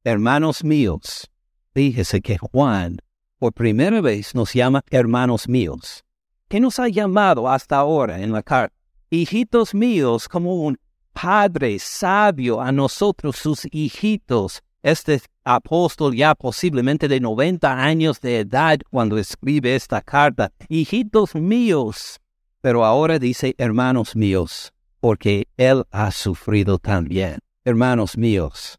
Hermanos 0.05 0.65
míos, 0.65 1.31
fíjese 1.73 2.21
que 2.21 2.39
Juan 2.39 2.99
por 3.39 3.53
primera 3.53 4.01
vez 4.01 4.35
nos 4.35 4.53
llama 4.53 4.83
hermanos 4.91 5.49
míos. 5.49 6.05
¿Qué 6.49 6.61
nos 6.61 6.79
ha 6.79 6.89
llamado 6.89 7.49
hasta 7.49 7.77
ahora 7.77 8.21
en 8.21 8.33
la 8.33 8.43
carta? 8.43 8.75
Hijitos 9.11 9.75
míos, 9.75 10.29
como 10.29 10.55
un 10.55 10.79
padre 11.13 11.79
sabio 11.79 12.61
a 12.61 12.73
nosotros, 12.73 13.37
sus 13.37 13.67
hijitos, 13.71 14.63
este 14.83 15.21
apóstol 15.45 16.15
ya 16.15 16.35
posiblemente 16.35 17.09
de 17.09 17.21
90 17.21 17.83
años 17.83 18.21
de 18.21 18.41
edad 18.41 18.79
cuando 18.91 19.19
escribe 19.19 19.75
esta 19.75 20.01
carta, 20.01 20.53
hijitos 20.69 21.35
míos, 21.35 22.21
pero 22.61 22.85
ahora 22.85 23.19
dice 23.19 23.55
hermanos 23.59 24.15
míos, 24.15 24.73
porque 25.01 25.49
él 25.57 25.85
ha 25.91 26.11
sufrido 26.11 26.79
también. 26.79 27.39
Hermanos 27.65 28.17
míos, 28.17 28.79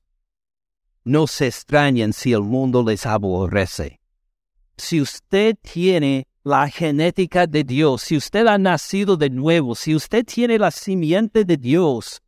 no 1.03 1.27
se 1.27 1.47
extrañen 1.47 2.13
si 2.13 2.33
el 2.33 2.41
mundo 2.41 2.83
les 2.83 3.05
aborrece. 3.05 3.99
Si 4.77 5.01
usted 5.01 5.55
tiene 5.61 6.27
la 6.43 6.69
genética 6.69 7.47
de 7.47 7.63
Dios, 7.63 8.01
si 8.01 8.17
usted 8.17 8.47
ha 8.47 8.57
nacido 8.57 9.15
de 9.17 9.29
nuevo, 9.29 9.75
si 9.75 9.95
usted 9.95 10.25
tiene 10.25 10.57
la 10.57 10.71
simiente 10.71 11.45
de 11.45 11.57
Dios, 11.57 12.21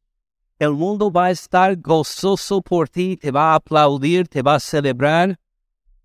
el 0.59 0.71
mundo 0.71 1.11
va 1.11 1.25
a 1.25 1.31
estar 1.31 1.75
gozoso 1.75 2.61
por 2.61 2.87
ti, 2.87 3.17
te 3.17 3.31
va 3.31 3.51
a 3.51 3.55
aplaudir, 3.55 4.27
te 4.27 4.41
va 4.41 4.55
a 4.55 4.59
celebrar. 4.59 5.37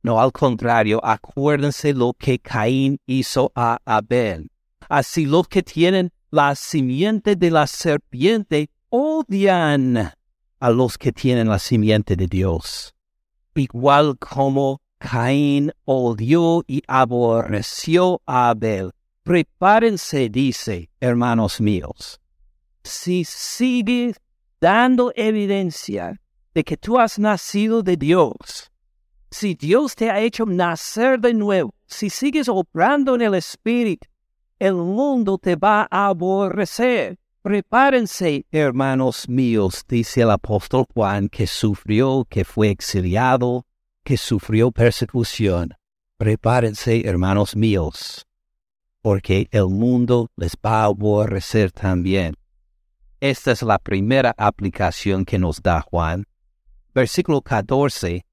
No, 0.02 0.20
al 0.20 0.32
contrario, 0.32 1.00
acuérdense 1.04 1.92
lo 1.92 2.14
que 2.14 2.38
Caín 2.38 2.98
hizo 3.06 3.52
a 3.54 3.78
Abel. 3.84 4.50
Así 4.88 5.26
los 5.26 5.46
que 5.46 5.62
tienen 5.62 6.10
la 6.30 6.54
simiente 6.54 7.36
de 7.36 7.50
la 7.50 7.66
serpiente 7.66 8.70
odian 8.88 10.12
a 10.58 10.70
los 10.70 10.98
que 10.98 11.12
tienen 11.12 11.48
la 11.48 11.58
simiente 11.58 12.16
de 12.16 12.26
Dios. 12.26 12.94
Igual 13.54 14.18
como 14.18 14.80
Caín 14.98 15.72
odió 15.84 16.64
y 16.66 16.82
aborreció 16.88 18.20
a 18.26 18.50
Abel. 18.50 18.90
Prepárense, 19.22 20.28
dice, 20.28 20.90
hermanos 20.98 21.60
míos. 21.60 22.20
Si 22.82 23.24
sigues 23.24 24.16
dando 24.60 25.12
evidencia 25.16 26.20
de 26.54 26.64
que 26.64 26.76
tú 26.76 26.98
has 26.98 27.18
nacido 27.18 27.82
de 27.82 27.96
Dios, 27.96 28.70
si 29.30 29.54
Dios 29.54 29.94
te 29.94 30.10
ha 30.10 30.20
hecho 30.20 30.44
nacer 30.44 31.20
de 31.20 31.32
nuevo, 31.32 31.74
si 31.86 32.10
sigues 32.10 32.48
obrando 32.48 33.14
en 33.14 33.22
el 33.22 33.34
Espíritu, 33.34 34.08
el 34.58 34.74
mundo 34.74 35.38
te 35.38 35.56
va 35.56 35.86
a 35.90 36.06
aborrecer. 36.08 37.16
Prepárense, 37.42 38.44
hermanos 38.50 39.28
míos, 39.28 39.84
dice 39.88 40.22
el 40.22 40.30
apóstol 40.30 40.84
Juan, 40.92 41.28
que 41.28 41.46
sufrió, 41.46 42.26
que 42.28 42.44
fue 42.44 42.68
exiliado, 42.68 43.64
que 44.04 44.16
sufrió 44.16 44.70
persecución. 44.72 45.74
Prepárense, 46.18 47.06
hermanos 47.06 47.56
míos, 47.56 48.26
porque 49.00 49.48
el 49.52 49.68
mundo 49.68 50.28
les 50.36 50.52
va 50.54 50.82
a 50.82 50.84
aborrecer 50.86 51.72
también. 51.72 52.34
Esta 53.20 53.52
es 53.52 53.60
la 53.60 53.78
primera 53.78 54.34
aplicación 54.38 55.26
que 55.26 55.38
nos 55.38 55.60
da 55.60 55.82
Juan. 55.82 56.24
Versículo 56.94 57.42
14. 57.42 58.24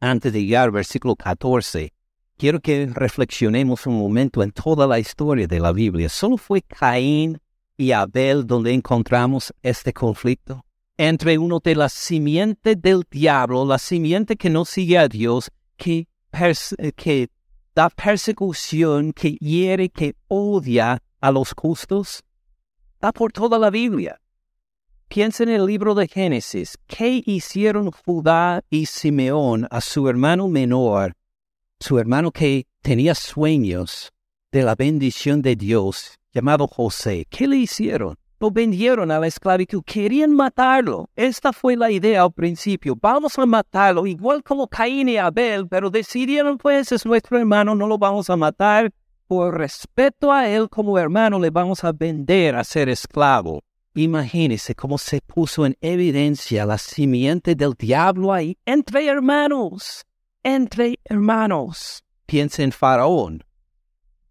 Antes 0.00 0.32
de 0.32 0.44
llegar 0.44 0.64
al 0.64 0.70
versículo 0.72 1.14
14, 1.14 1.92
quiero 2.36 2.58
que 2.58 2.86
reflexionemos 2.92 3.86
un 3.86 3.96
momento 3.96 4.42
en 4.42 4.50
toda 4.50 4.88
la 4.88 4.98
historia 4.98 5.46
de 5.46 5.60
la 5.60 5.70
Biblia. 5.70 6.08
¿Solo 6.08 6.38
fue 6.38 6.60
Caín 6.62 7.40
y 7.76 7.92
Abel 7.92 8.44
donde 8.44 8.72
encontramos 8.72 9.54
este 9.62 9.92
conflicto? 9.92 10.64
Entre 10.96 11.38
uno 11.38 11.60
de 11.62 11.76
la 11.76 11.88
simiente 11.88 12.74
del 12.74 13.04
diablo, 13.08 13.64
la 13.64 13.78
simiente 13.78 14.34
que 14.34 14.50
no 14.50 14.64
sigue 14.64 14.98
a 14.98 15.06
Dios, 15.06 15.52
que, 15.76 16.08
que 16.96 17.28
da 17.76 17.90
persecución, 17.90 19.12
que 19.12 19.36
hiere, 19.36 19.88
que 19.88 20.16
odia 20.26 21.00
a 21.20 21.30
los 21.30 21.54
justos, 21.56 22.24
da 23.06 23.12
por 23.12 23.32
toda 23.32 23.56
la 23.56 23.70
Biblia. 23.70 24.20
Piensa 25.06 25.44
en 25.44 25.50
el 25.50 25.64
libro 25.64 25.94
de 25.94 26.08
Génesis. 26.08 26.76
¿Qué 26.88 27.22
hicieron 27.24 27.92
Judá 27.92 28.64
y 28.68 28.86
Simeón 28.86 29.68
a 29.70 29.80
su 29.80 30.08
hermano 30.08 30.48
menor, 30.48 31.12
su 31.78 32.00
hermano 32.00 32.32
que 32.32 32.66
tenía 32.82 33.14
sueños 33.14 34.12
de 34.50 34.64
la 34.64 34.74
bendición 34.74 35.40
de 35.40 35.54
Dios, 35.54 36.18
llamado 36.32 36.66
José? 36.66 37.26
¿Qué 37.30 37.46
le 37.46 37.58
hicieron? 37.58 38.16
Lo 38.40 38.50
vendieron 38.50 39.12
a 39.12 39.20
la 39.20 39.28
esclavitud. 39.28 39.84
Querían 39.86 40.34
matarlo. 40.34 41.08
Esta 41.14 41.52
fue 41.52 41.76
la 41.76 41.92
idea 41.92 42.22
al 42.22 42.32
principio. 42.32 42.96
Vamos 43.00 43.38
a 43.38 43.46
matarlo, 43.46 44.04
igual 44.04 44.42
como 44.42 44.66
Caín 44.66 45.08
y 45.08 45.16
Abel, 45.16 45.68
pero 45.68 45.90
decidieron, 45.90 46.58
pues, 46.58 46.90
es 46.90 47.06
nuestro 47.06 47.38
hermano, 47.38 47.76
no 47.76 47.86
lo 47.86 47.98
vamos 47.98 48.28
a 48.30 48.36
matar 48.36 48.92
por 49.26 49.58
respeto 49.58 50.32
a 50.32 50.48
él 50.48 50.68
como 50.68 50.98
hermano 50.98 51.38
le 51.38 51.50
vamos 51.50 51.84
a 51.84 51.92
vender 51.92 52.54
a 52.54 52.64
ser 52.64 52.88
esclavo. 52.88 53.62
Imagínese 53.94 54.74
cómo 54.74 54.98
se 54.98 55.20
puso 55.20 55.64
en 55.64 55.76
evidencia 55.80 56.66
la 56.66 56.78
simiente 56.78 57.54
del 57.54 57.72
diablo 57.72 58.32
ahí 58.32 58.58
entre 58.66 59.06
hermanos, 59.06 60.04
entre 60.42 61.00
hermanos. 61.04 62.04
Piensa 62.26 62.62
en 62.62 62.72
Faraón, 62.72 63.42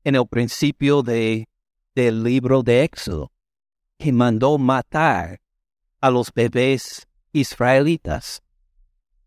en 0.03 0.15
el 0.15 0.27
principio 0.27 1.01
de, 1.01 1.47
del 1.95 2.23
libro 2.23 2.62
de 2.62 2.84
Éxodo, 2.84 3.31
que 3.97 4.12
mandó 4.12 4.58
matar 4.58 5.41
a 5.99 6.12
los 6.12 6.31
bebés 6.31 7.08
israelitas, 7.34 8.43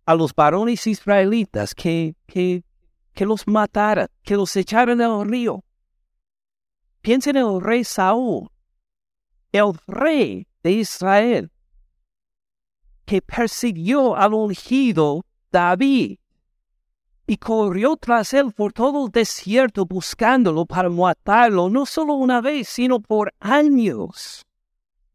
a 0.07 0.15
los 0.15 0.35
varones 0.35 0.87
israelitas 0.87 1.75
que, 1.75 2.15
que, 2.27 2.63
que 3.19 3.27
los 3.27 3.49
mataran, 3.49 4.07
que 4.23 4.37
los 4.37 4.55
echaran 4.55 5.01
al 5.01 5.29
río. 5.29 5.65
Piensen 7.01 7.37
en 7.37 7.47
el 7.49 7.61
rey 7.61 7.83
Saúl, 7.83 8.49
el 9.51 9.73
rey 9.89 10.47
de 10.63 10.71
Israel, 10.71 11.51
que 13.07 13.21
persiguió 13.21 14.15
al 14.15 14.35
ungido 14.35 15.25
David 15.51 16.21
y 17.27 17.37
corrió 17.39 17.97
tras 17.97 18.33
él 18.35 18.53
por 18.53 18.73
todo 18.73 19.07
el 19.07 19.11
desierto 19.11 19.85
buscándolo 19.85 20.65
para 20.65 20.89
matarlo, 20.89 21.69
no 21.69 21.87
solo 21.87 22.15
una 22.15 22.41
vez, 22.41 22.69
sino 22.69 23.01
por 23.01 23.35
años. 23.41 24.47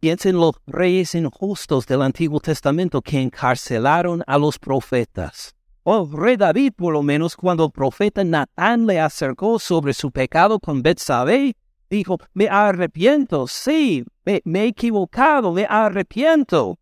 Piensen 0.02 0.36
los 0.36 0.56
reyes 0.68 1.16
injustos 1.16 1.86
del 1.86 2.02
Antiguo 2.02 2.42
Testamento 2.42 3.02
que 3.02 3.22
encarcelaron 3.22 4.24
a 4.28 4.38
los 4.38 4.60
profetas. 4.60 5.56
Oh, 5.86 6.10
rey 6.10 6.38
David, 6.38 6.74
por 6.78 6.93
lo 6.93 7.04
menos, 7.04 7.36
cuando 7.36 7.65
el 7.65 7.72
profeta 7.72 8.24
Natán 8.24 8.86
le 8.86 9.02
acercó 9.02 9.60
sobre 9.60 9.93
su 9.93 10.12
pecado 10.12 10.60
con 10.60 10.82
Betsabé, 10.82 11.58
dijo, 11.89 12.17
me 12.34 12.48
arrepiento, 12.48 13.48
sí, 13.48 14.06
me, 14.24 14.41
me 14.46 14.63
he 14.63 14.67
equivocado, 14.67 15.52
me 15.52 15.65
arrepiento. 15.69 16.80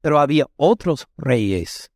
Pero 0.00 0.18
había 0.18 0.46
otros 0.56 1.06
reyes 1.16 1.92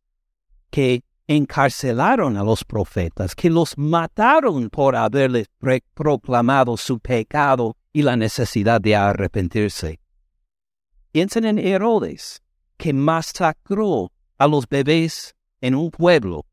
que 0.69 1.03
encarcelaron 1.27 2.37
a 2.37 2.43
los 2.43 2.63
profetas, 2.63 3.35
que 3.35 3.49
los 3.49 3.77
mataron 3.77 4.69
por 4.69 4.95
haberles 4.95 5.47
proclamado 5.93 6.77
su 6.77 6.99
pecado 6.99 7.75
y 7.91 8.01
la 8.01 8.15
necesidad 8.15 8.79
de 8.81 8.95
arrepentirse. 8.95 9.99
Piensen 11.11 11.45
en 11.45 11.59
Herodes, 11.59 12.41
que 12.77 12.93
masacró 12.93 14.11
a 14.37 14.47
los 14.47 14.67
bebés 14.67 15.35
en 15.63 15.75
un 15.75 15.91
pueblo, 15.91 16.45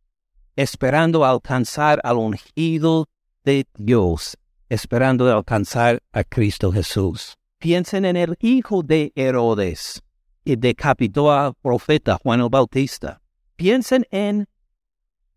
esperando 0.55 1.25
alcanzar 1.25 2.01
al 2.05 2.17
ungido 2.17 3.09
de 3.45 3.67
Dios, 3.77 4.39
esperando 4.69 5.29
alcanzar 5.29 6.01
a 6.13 6.23
Cristo 6.23 6.71
Jesús. 6.71 7.35
Piensen 7.59 8.05
en 8.05 8.17
el 8.17 8.37
hijo 8.41 8.85
de 8.85 9.13
Herodes, 9.17 10.01
que 10.45 10.57
decapitó 10.57 11.33
al 11.33 11.55
profeta 11.55 12.19
Juan 12.23 12.41
el 12.41 12.49
Bautista. 12.49 13.21
Piensen 13.57 14.07
en 14.13 14.47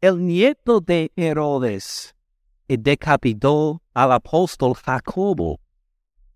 el 0.01 0.23
nieto 0.23 0.79
de 0.79 1.11
Herodes 1.15 2.13
y 2.67 2.77
decapitó 2.77 3.81
al 3.95 4.11
apóstol 4.11 4.75
Jacobo 4.75 5.59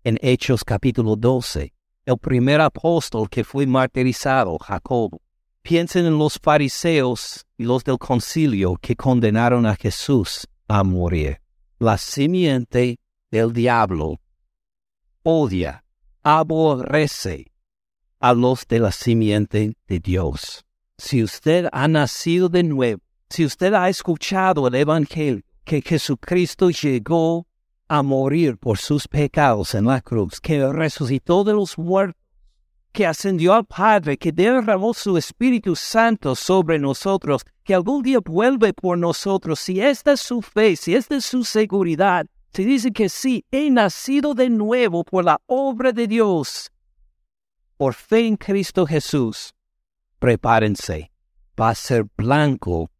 en 0.02 0.18
Hechos 0.20 0.64
capítulo 0.64 1.14
12, 1.14 1.72
el 2.04 2.18
primer 2.18 2.60
apóstol 2.60 3.30
que 3.30 3.44
fue 3.44 3.64
martirizado, 3.64 4.58
Jacobo. 4.58 5.22
Piensen 5.68 6.06
en 6.06 6.16
los 6.16 6.38
fariseos 6.38 7.44
y 7.58 7.64
los 7.64 7.84
del 7.84 7.98
concilio 7.98 8.76
que 8.80 8.96
condenaron 8.96 9.66
a 9.66 9.76
Jesús 9.76 10.48
a 10.66 10.82
morir. 10.82 11.42
La 11.78 11.98
simiente 11.98 12.98
del 13.30 13.52
diablo 13.52 14.18
odia, 15.22 15.84
aborrece 16.22 17.52
a 18.18 18.32
los 18.32 18.66
de 18.66 18.78
la 18.78 18.92
simiente 18.92 19.76
de 19.86 20.00
Dios. 20.00 20.64
Si 20.96 21.22
usted 21.22 21.68
ha 21.70 21.86
nacido 21.86 22.48
de 22.48 22.62
nuevo, 22.62 23.02
si 23.28 23.44
usted 23.44 23.74
ha 23.74 23.90
escuchado 23.90 24.68
el 24.68 24.74
Evangelio, 24.74 25.42
que 25.64 25.82
Jesucristo 25.82 26.70
llegó 26.70 27.46
a 27.88 28.02
morir 28.02 28.56
por 28.56 28.78
sus 28.78 29.06
pecados 29.06 29.74
en 29.74 29.84
la 29.84 30.00
cruz, 30.00 30.40
que 30.40 30.66
resucitó 30.72 31.44
de 31.44 31.52
los 31.52 31.76
muertos, 31.76 32.17
que 32.98 33.06
ascendió 33.06 33.54
al 33.54 33.64
Padre, 33.64 34.18
que 34.18 34.32
derramó 34.32 34.92
su 34.92 35.16
Espíritu 35.16 35.76
Santo 35.76 36.34
sobre 36.34 36.80
nosotros, 36.80 37.44
que 37.62 37.72
algún 37.72 38.02
día 38.02 38.18
vuelve 38.18 38.72
por 38.72 38.98
nosotros, 38.98 39.60
si 39.60 39.80
esta 39.80 40.14
es 40.14 40.20
su 40.20 40.42
fe, 40.42 40.74
si 40.74 40.96
esta 40.96 41.14
es 41.14 41.24
su 41.24 41.44
seguridad, 41.44 42.26
si 42.52 42.64
dice 42.64 42.90
que 42.90 43.08
sí, 43.08 43.44
he 43.52 43.70
nacido 43.70 44.34
de 44.34 44.50
nuevo 44.50 45.04
por 45.04 45.24
la 45.24 45.40
obra 45.46 45.92
de 45.92 46.08
Dios, 46.08 46.72
por 47.76 47.94
fe 47.94 48.26
en 48.26 48.36
Cristo 48.36 48.84
Jesús, 48.84 49.54
prepárense, 50.18 51.12
va 51.56 51.68
a 51.68 51.74
ser 51.76 52.04
blanco 52.16 52.90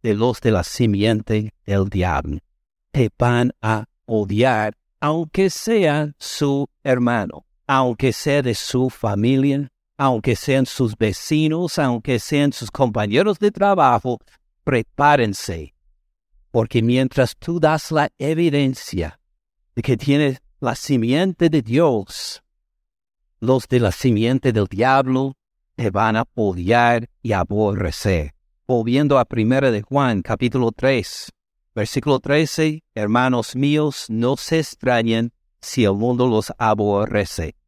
de 0.00 0.14
los 0.14 0.40
de 0.40 0.52
la 0.52 0.62
simiente 0.62 1.52
del 1.66 1.88
diablo. 1.88 2.38
Te 2.92 3.10
van 3.18 3.50
a 3.60 3.86
odiar, 4.06 4.76
aunque 5.00 5.50
sea 5.50 6.14
su 6.18 6.68
hermano, 6.84 7.46
aunque 7.72 8.12
sea 8.12 8.42
de 8.42 8.56
su 8.56 8.90
familia, 8.90 9.70
aunque 9.96 10.34
sean 10.34 10.66
sus 10.66 10.98
vecinos, 10.98 11.78
aunque 11.78 12.18
sean 12.18 12.52
sus 12.52 12.68
compañeros 12.68 13.38
de 13.38 13.52
trabajo, 13.52 14.18
prepárense, 14.64 15.72
porque 16.50 16.82
mientras 16.82 17.36
tú 17.36 17.60
das 17.60 17.92
la 17.92 18.10
evidencia 18.18 19.20
de 19.76 19.82
que 19.82 19.96
tienes 19.96 20.42
la 20.58 20.74
simiente 20.74 21.48
de 21.48 21.62
Dios, 21.62 22.42
los 23.38 23.68
de 23.68 23.78
la 23.78 23.92
simiente 23.92 24.52
del 24.52 24.66
diablo 24.66 25.36
te 25.76 25.90
van 25.90 26.16
a 26.16 26.24
odiar 26.34 27.08
y 27.22 27.30
aborrecer 27.30 28.34
volviendo 28.66 29.16
a 29.16 29.24
Primera 29.24 29.70
de 29.70 29.82
Juan, 29.82 30.22
capítulo 30.22 30.72
3, 30.72 31.32
versículo 31.76 32.18
13, 32.18 32.82
hermanos 32.96 33.54
míos, 33.54 34.06
no 34.08 34.36
se 34.36 34.58
extrañen 34.58 35.32
si 35.60 35.84
el 35.84 35.94
mundo 35.94 36.26
los 36.26 36.52
aborrece. 36.58 37.59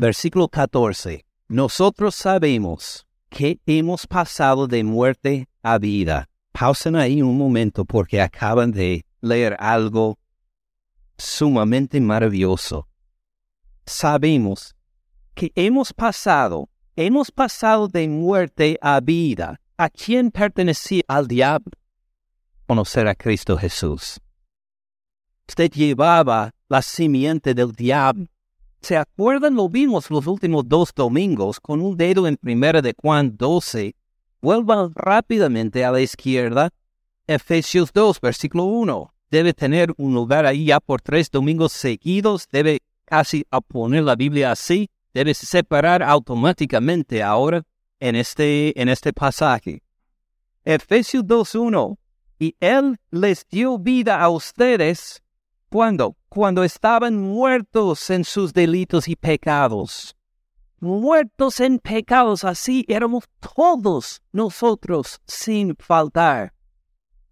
Versículo 0.00 0.48
14, 0.48 1.26
nosotros 1.48 2.14
sabemos 2.14 3.06
que 3.28 3.60
hemos 3.66 4.06
pasado 4.06 4.66
de 4.66 4.82
muerte 4.82 5.46
a 5.62 5.76
vida. 5.76 6.26
Pausen 6.52 6.96
ahí 6.96 7.20
un 7.20 7.36
momento 7.36 7.84
porque 7.84 8.18
acaban 8.18 8.72
de 8.72 9.04
leer 9.20 9.58
algo 9.58 10.18
sumamente 11.18 12.00
maravilloso. 12.00 12.88
Sabemos 13.84 14.74
que 15.34 15.52
hemos 15.54 15.92
pasado, 15.92 16.70
hemos 16.96 17.30
pasado 17.30 17.86
de 17.86 18.08
muerte 18.08 18.78
a 18.80 19.00
vida. 19.00 19.60
¿A 19.76 19.90
quién 19.90 20.30
pertenecía 20.30 21.02
al 21.08 21.28
diablo? 21.28 21.72
Conocer 22.66 23.06
a 23.06 23.14
Cristo 23.14 23.58
Jesús. 23.58 24.18
Usted 25.46 25.70
llevaba 25.70 26.54
la 26.70 26.80
simiente 26.80 27.52
del 27.52 27.72
diablo. 27.72 28.28
¿Se 28.80 28.96
acuerdan? 28.96 29.54
Lo 29.54 29.68
vimos 29.68 30.10
los 30.10 30.26
últimos 30.26 30.66
dos 30.66 30.92
domingos 30.94 31.60
con 31.60 31.82
un 31.82 31.96
dedo 31.96 32.26
en 32.26 32.36
primera 32.36 32.80
de 32.80 32.94
Juan 32.96 33.36
12. 33.36 33.94
Vuelvan 34.40 34.92
rápidamente 34.94 35.84
a 35.84 35.92
la 35.92 36.00
izquierda. 36.00 36.70
Efesios 37.26 37.92
2, 37.92 38.20
versículo 38.20 38.64
1. 38.64 39.14
Debe 39.30 39.52
tener 39.52 39.92
un 39.98 40.14
lugar 40.14 40.46
ahí 40.46 40.66
ya 40.66 40.80
por 40.80 41.02
tres 41.02 41.30
domingos 41.30 41.72
seguidos. 41.72 42.48
Debe 42.50 42.80
casi 43.04 43.44
poner 43.68 44.02
la 44.02 44.16
Biblia 44.16 44.52
así. 44.52 44.88
Debe 45.12 45.34
separar 45.34 46.02
automáticamente 46.02 47.22
ahora 47.22 47.62
en 48.00 48.16
este, 48.16 48.80
en 48.80 48.88
este 48.88 49.12
pasaje. 49.12 49.82
Efesios 50.64 51.24
2.1. 51.24 51.98
Y 52.38 52.56
Él 52.60 52.96
les 53.10 53.46
dio 53.46 53.78
vida 53.78 54.20
a 54.20 54.30
ustedes 54.30 55.22
cuando, 55.70 56.16
cuando 56.28 56.62
estaban 56.62 57.16
muertos 57.16 58.10
en 58.10 58.24
sus 58.24 58.52
delitos 58.52 59.08
y 59.08 59.16
pecados. 59.16 60.14
Muertos 60.80 61.60
en 61.60 61.78
pecados, 61.78 62.44
así 62.44 62.84
éramos 62.88 63.24
todos 63.54 64.20
nosotros 64.32 65.20
sin 65.26 65.76
faltar. 65.76 66.52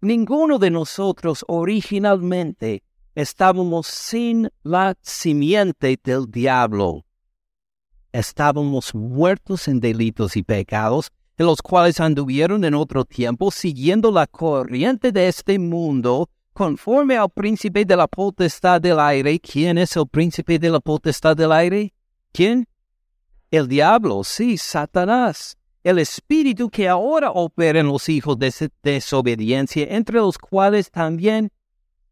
Ninguno 0.01 0.57
de 0.57 0.71
nosotros 0.71 1.45
originalmente 1.47 2.83
estábamos 3.13 3.85
sin 3.87 4.49
la 4.63 4.95
simiente 5.01 5.99
del 6.03 6.25
diablo 6.31 7.03
estábamos 8.11 8.93
muertos 8.95 9.67
en 9.67 9.79
delitos 9.79 10.35
y 10.35 10.43
pecados, 10.43 11.11
en 11.37 11.45
los 11.45 11.61
cuales 11.61 11.99
anduvieron 11.99 12.63
en 12.65 12.73
otro 12.73 13.05
tiempo 13.05 13.51
siguiendo 13.51 14.11
la 14.11 14.27
corriente 14.27 15.11
de 15.11 15.27
este 15.27 15.57
mundo, 15.59 16.29
conforme 16.53 17.17
al 17.17 17.29
príncipe 17.29 17.85
de 17.85 17.95
la 17.95 18.07
potestad 18.07 18.81
del 18.81 18.99
aire. 18.99 19.39
¿Quién 19.39 19.77
es 19.77 19.95
el 19.95 20.07
príncipe 20.07 20.59
de 20.59 20.69
la 20.69 20.79
potestad 20.79 21.35
del 21.35 21.51
aire? 21.51 21.93
¿Quién? 22.31 22.67
El 23.51 23.67
diablo, 23.67 24.23
sí, 24.23 24.57
Satanás. 24.57 25.57
El 25.83 25.97
espíritu 25.99 26.69
que 26.69 26.87
ahora 26.87 27.31
opera 27.31 27.79
en 27.79 27.87
los 27.87 28.09
hijos 28.09 28.37
de 28.37 28.53
desobediencia, 28.83 29.87
entre 29.89 30.17
los 30.17 30.37
cuales 30.37 30.91
también 30.91 31.51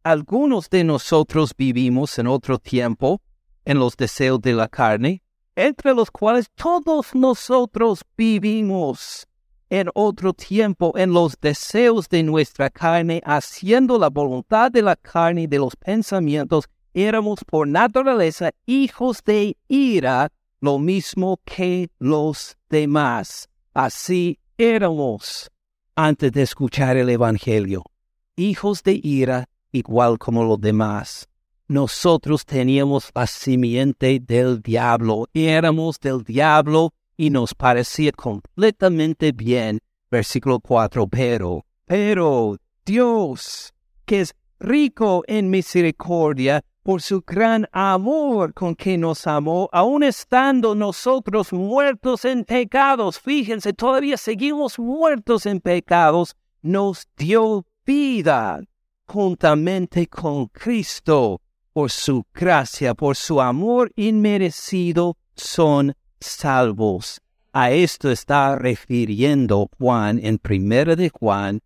algunos 0.04 0.70
de 0.70 0.86
nosotros 0.86 1.54
vivimos 1.56 2.18
en 2.18 2.28
otro 2.28 2.58
tiempo, 2.58 3.22
en 3.66 3.78
los 3.78 3.98
deseos 3.98 4.40
de 4.42 4.54
la 4.54 4.70
carne, 4.70 5.22
entre 5.56 5.94
los 5.94 6.10
cuales 6.10 6.50
todos 6.56 7.14
nosotros 7.14 8.06
vivimos 8.16 9.27
en 9.70 9.90
otro 9.94 10.34
tiempo 10.34 10.94
en 10.96 11.12
los 11.12 11.40
deseos 11.40 12.08
de 12.10 12.24
nuestra 12.24 12.70
carne, 12.70 13.22
haciendo 13.26 13.98
la 13.98 14.10
voluntad 14.10 14.72
de 14.72 14.82
la 14.82 14.96
carne 14.96 15.44
y 15.44 15.48
de 15.48 15.60
los 15.60 15.76
pensamientos, 15.76 16.70
éramos 16.94 17.44
por 17.46 17.68
naturaleza 17.68 18.52
hijos 18.66 19.24
de 19.24 19.58
ira, 19.68 20.32
lo 20.60 20.80
mismo 20.80 21.40
que 21.46 21.90
los 22.00 22.58
demás. 22.70 23.50
Así 23.74 24.40
éramos 24.58 25.52
antes 25.96 26.32
de 26.32 26.44
escuchar 26.44 26.98
el 26.98 27.10
Evangelio, 27.10 27.84
hijos 28.36 28.84
de 28.84 29.00
ira 29.04 29.50
igual 29.72 30.18
como 30.18 30.44
los 30.44 30.60
demás. 30.60 31.28
Nosotros 31.68 32.46
teníamos 32.46 33.12
la 33.14 33.28
simiente 33.28 34.20
del 34.20 34.62
diablo, 34.62 35.28
éramos 35.34 36.00
del 36.00 36.24
diablo 36.24 36.94
y 37.18 37.32
nos 37.32 37.54
parecía 37.54 38.12
completamente 38.12 39.32
bien. 39.32 39.80
Versículo 40.10 40.60
4, 40.60 41.08
pero, 41.08 41.66
pero 41.86 42.56
Dios, 42.86 43.74
que 44.06 44.22
es 44.22 44.36
rico 44.60 45.24
en 45.28 45.50
misericordia, 45.50 46.64
por 46.84 47.02
su 47.02 47.22
gran 47.28 47.68
amor 47.74 48.54
con 48.54 48.74
que 48.74 48.98
nos 48.98 49.28
amó, 49.28 49.68
aun 49.74 50.04
estando 50.04 50.74
nosotros 50.74 51.52
muertos 51.52 52.24
en 52.24 52.46
pecados, 52.46 53.20
fíjense, 53.20 53.74
todavía 53.74 54.16
seguimos 54.16 54.80
muertos 54.80 55.46
en 55.46 55.60
pecados, 55.60 56.38
nos 56.62 57.06
dio 57.18 57.66
vida 57.86 58.62
juntamente 59.06 60.08
con 60.08 60.48
Cristo. 60.48 61.42
Por 61.74 61.92
su 61.92 62.26
gracia, 62.34 62.96
por 62.96 63.16
su 63.16 63.40
amor 63.40 63.92
inmerecido, 63.96 65.18
son 65.36 65.94
salvos. 66.20 67.22
A 67.54 67.72
esto 67.72 68.12
está 68.12 68.56
refiriendo 68.56 69.70
Juan 69.78 70.20
en 70.22 70.40
1 70.44 70.96
de 70.96 71.10
Juan, 71.10 71.62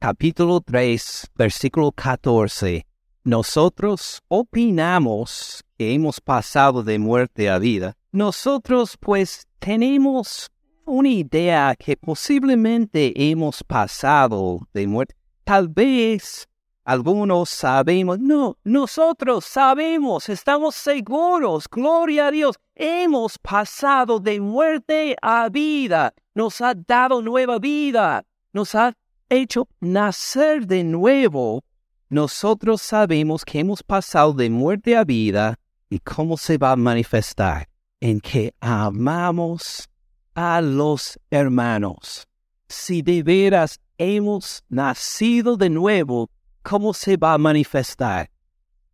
capítulo 0.00 0.60
3, 0.60 1.30
versículo 1.36 1.92
14. 1.92 2.86
Nosotros 3.24 4.22
opinamos 4.28 5.64
que 5.76 5.92
hemos 5.92 6.20
pasado 6.20 6.82
de 6.82 6.98
muerte 6.98 7.50
a 7.50 7.58
vida. 7.58 7.96
Nosotros 8.12 8.96
pues 8.98 9.46
tenemos 9.58 10.50
una 10.84 11.08
idea 11.08 11.74
que 11.76 11.96
posiblemente 11.96 13.12
hemos 13.30 13.62
pasado 13.64 14.60
de 14.72 14.86
muerte. 14.86 15.14
Tal 15.44 15.68
vez 15.68 16.48
algunos 16.86 17.50
sabemos, 17.50 18.18
no, 18.18 18.56
nosotros 18.64 19.44
sabemos, 19.44 20.28
estamos 20.28 20.74
seguros, 20.74 21.68
gloria 21.68 22.28
a 22.28 22.30
Dios, 22.30 22.56
hemos 22.74 23.38
pasado 23.38 24.20
de 24.20 24.40
muerte 24.40 25.16
a 25.20 25.48
vida, 25.48 26.14
nos 26.34 26.60
ha 26.60 26.74
dado 26.74 27.20
nueva 27.20 27.58
vida, 27.58 28.24
nos 28.52 28.74
ha 28.74 28.94
hecho 29.28 29.68
nacer 29.80 30.66
de 30.66 30.84
nuevo 30.84 31.62
nosotros 32.08 32.82
sabemos 32.82 33.44
que 33.44 33.58
hemos 33.58 33.82
pasado 33.82 34.32
de 34.32 34.48
muerte 34.48 34.96
a 34.96 35.02
vida 35.02 35.58
y 35.90 35.98
cómo 35.98 36.36
se 36.36 36.56
va 36.56 36.72
a 36.72 36.76
manifestar 36.76 37.68
en 38.00 38.20
que 38.20 38.54
amamos 38.60 39.88
a 40.34 40.60
los 40.60 41.18
hermanos. 41.30 42.28
Si 42.68 43.02
de 43.02 43.24
veras 43.24 43.80
hemos 43.98 44.62
nacido 44.68 45.56
de 45.56 45.68
nuevo, 45.68 46.30
¿cómo 46.68 46.92
se 46.92 47.16
va 47.16 47.34
a 47.34 47.38
manifestar? 47.38 48.28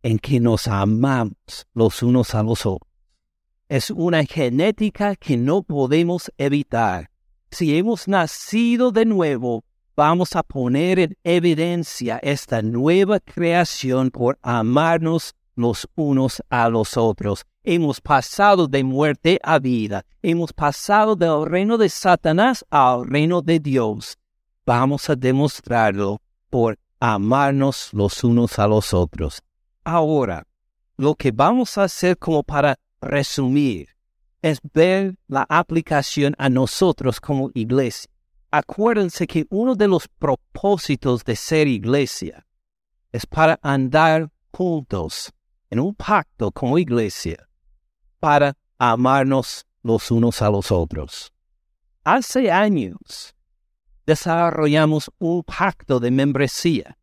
En 0.03 0.19
que 0.19 0.39
nos 0.39 0.67
amamos 0.67 1.65
los 1.73 2.03
unos 2.03 2.35
a 2.35 2.43
los 2.43 2.67
otros. 2.67 2.87
Es 3.67 3.89
una 3.89 4.23
genética 4.25 5.15
que 5.15 5.37
no 5.37 5.63
podemos 5.63 6.31
evitar. 6.37 7.09
Si 7.49 7.75
hemos 7.75 8.07
nacido 8.07 8.91
de 8.91 9.05
nuevo, 9.05 9.63
vamos 9.95 10.35
a 10.35 10.43
poner 10.43 10.99
en 10.99 11.17
evidencia 11.23 12.19
esta 12.21 12.61
nueva 12.61 13.19
creación 13.19 14.11
por 14.11 14.37
amarnos 14.43 15.33
los 15.55 15.87
unos 15.95 16.43
a 16.49 16.69
los 16.69 16.95
otros. 16.95 17.43
Hemos 17.63 18.01
pasado 18.01 18.67
de 18.67 18.83
muerte 18.83 19.39
a 19.41 19.57
vida. 19.57 20.05
Hemos 20.21 20.53
pasado 20.53 21.15
del 21.15 21.49
reino 21.49 21.79
de 21.79 21.89
Satanás 21.89 22.63
al 22.69 23.07
reino 23.07 23.41
de 23.41 23.59
Dios. 23.59 24.15
Vamos 24.63 25.09
a 25.09 25.15
demostrarlo 25.15 26.21
por 26.51 26.77
amarnos 27.11 27.89
los 27.93 28.23
unos 28.23 28.59
a 28.59 28.67
los 28.67 28.93
otros. 28.93 29.41
Ahora, 29.83 30.47
lo 30.97 31.15
que 31.15 31.31
vamos 31.31 31.77
a 31.77 31.83
hacer 31.83 32.17
como 32.17 32.43
para 32.43 32.77
resumir 33.01 33.89
es 34.41 34.59
ver 34.73 35.15
la 35.27 35.45
aplicación 35.49 36.35
a 36.37 36.49
nosotros 36.49 37.19
como 37.19 37.49
iglesia 37.53 38.13
acuérdense 38.53 39.25
que 39.25 39.47
uno 39.49 39.73
de 39.73 39.87
los 39.87 40.07
propósitos 40.07 41.23
de 41.23 41.35
ser 41.35 41.67
iglesia 41.67 42.45
es 43.11 43.25
para 43.25 43.59
andar 43.63 44.29
juntos 44.51 45.33
en 45.71 45.79
un 45.79 45.95
pacto 45.95 46.51
como 46.51 46.77
iglesia, 46.77 47.49
para 48.19 48.55
amarnos 48.77 49.65
los 49.81 50.11
unos 50.11 50.43
a 50.43 50.51
los 50.51 50.71
otros. 50.71 51.33
Hace 52.03 52.51
años 52.51 53.33
desarrollamos 54.05 55.11
un 55.19 55.43
pacto 55.43 55.99
de 55.99 56.11
membresía. 56.11 56.97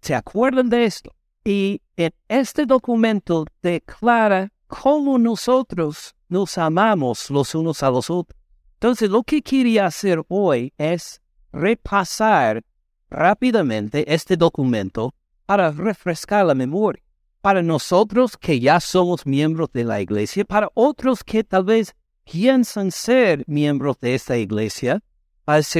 ¿Se 0.00 0.14
acuerdan 0.14 0.68
de 0.68 0.84
esto? 0.84 1.14
Y 1.44 1.80
en 1.96 2.12
este 2.28 2.66
documento 2.66 3.46
declara 3.62 4.52
cómo 4.66 5.18
nosotros 5.18 6.14
nos 6.28 6.58
amamos 6.58 7.30
los 7.30 7.54
unos 7.54 7.82
a 7.82 7.90
los 7.90 8.10
otros. 8.10 8.38
Entonces, 8.74 9.10
lo 9.10 9.22
que 9.22 9.42
quería 9.42 9.86
hacer 9.86 10.22
hoy 10.28 10.72
es 10.76 11.20
repasar 11.52 12.62
rápidamente 13.08 14.12
este 14.12 14.36
documento 14.36 15.14
para 15.46 15.70
refrescar 15.70 16.46
la 16.46 16.54
memoria. 16.54 17.02
Para 17.40 17.62
nosotros 17.62 18.36
que 18.36 18.58
ya 18.58 18.80
somos 18.80 19.24
miembros 19.24 19.70
de 19.72 19.84
la 19.84 20.00
iglesia, 20.00 20.44
para 20.44 20.68
otros 20.74 21.22
que 21.22 21.44
tal 21.44 21.64
vez 21.64 21.94
piensan 22.24 22.90
ser 22.90 23.44
miembros 23.46 23.98
de 24.00 24.16
esta 24.16 24.36
iglesia, 24.36 25.00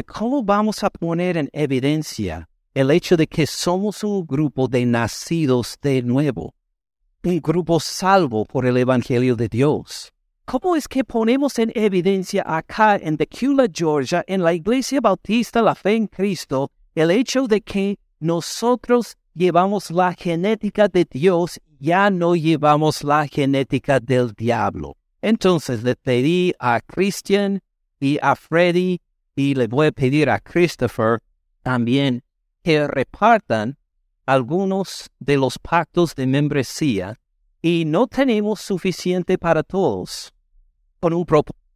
cómo 0.06 0.44
vamos 0.44 0.84
a 0.84 0.90
poner 0.90 1.36
en 1.36 1.50
evidencia 1.52 2.48
el 2.72 2.90
hecho 2.92 3.16
de 3.16 3.26
que 3.26 3.46
somos 3.46 4.04
un 4.04 4.24
grupo 4.24 4.68
de 4.68 4.86
nacidos 4.86 5.76
de 5.82 6.02
nuevo, 6.02 6.54
un 7.24 7.40
grupo 7.40 7.80
salvo 7.80 8.44
por 8.44 8.64
el 8.64 8.76
Evangelio 8.76 9.34
de 9.34 9.48
Dios. 9.48 10.12
¿Cómo 10.44 10.76
es 10.76 10.86
que 10.86 11.02
ponemos 11.02 11.58
en 11.58 11.72
evidencia 11.74 12.44
acá 12.46 12.96
en 12.96 13.16
Decula, 13.16 13.66
Georgia, 13.72 14.22
en 14.28 14.44
la 14.44 14.52
Iglesia 14.52 15.00
Bautista 15.00 15.60
La 15.60 15.74
Fe 15.74 15.96
en 15.96 16.06
Cristo, 16.06 16.70
el 16.94 17.10
hecho 17.10 17.48
de 17.48 17.60
que 17.60 17.98
nosotros 18.20 19.16
llevamos 19.34 19.90
la 19.90 20.12
genética 20.12 20.86
de 20.86 21.06
Dios, 21.10 21.58
ya 21.80 22.08
no 22.10 22.36
llevamos 22.36 23.02
la 23.02 23.26
genética 23.26 23.98
del 23.98 24.32
diablo? 24.32 24.96
Entonces 25.22 25.82
le 25.82 25.96
pedí 25.96 26.52
a 26.60 26.80
Christian 26.80 27.60
y 27.98 28.18
a 28.22 28.36
Freddy 28.36 29.00
y 29.36 29.54
le 29.54 29.68
voy 29.68 29.88
a 29.88 29.92
pedir 29.92 30.30
a 30.30 30.40
Christopher 30.40 31.22
también 31.62 32.24
que 32.64 32.88
repartan 32.88 33.78
algunos 34.24 35.10
de 35.20 35.36
los 35.36 35.58
pactos 35.58 36.14
de 36.16 36.26
membresía 36.26 37.20
y 37.62 37.84
no 37.84 38.08
tenemos 38.08 38.60
suficiente 38.60 39.38
para 39.38 39.62
todos 39.62 40.32
con 40.98 41.12
un 41.12 41.24
propósito 41.24 41.66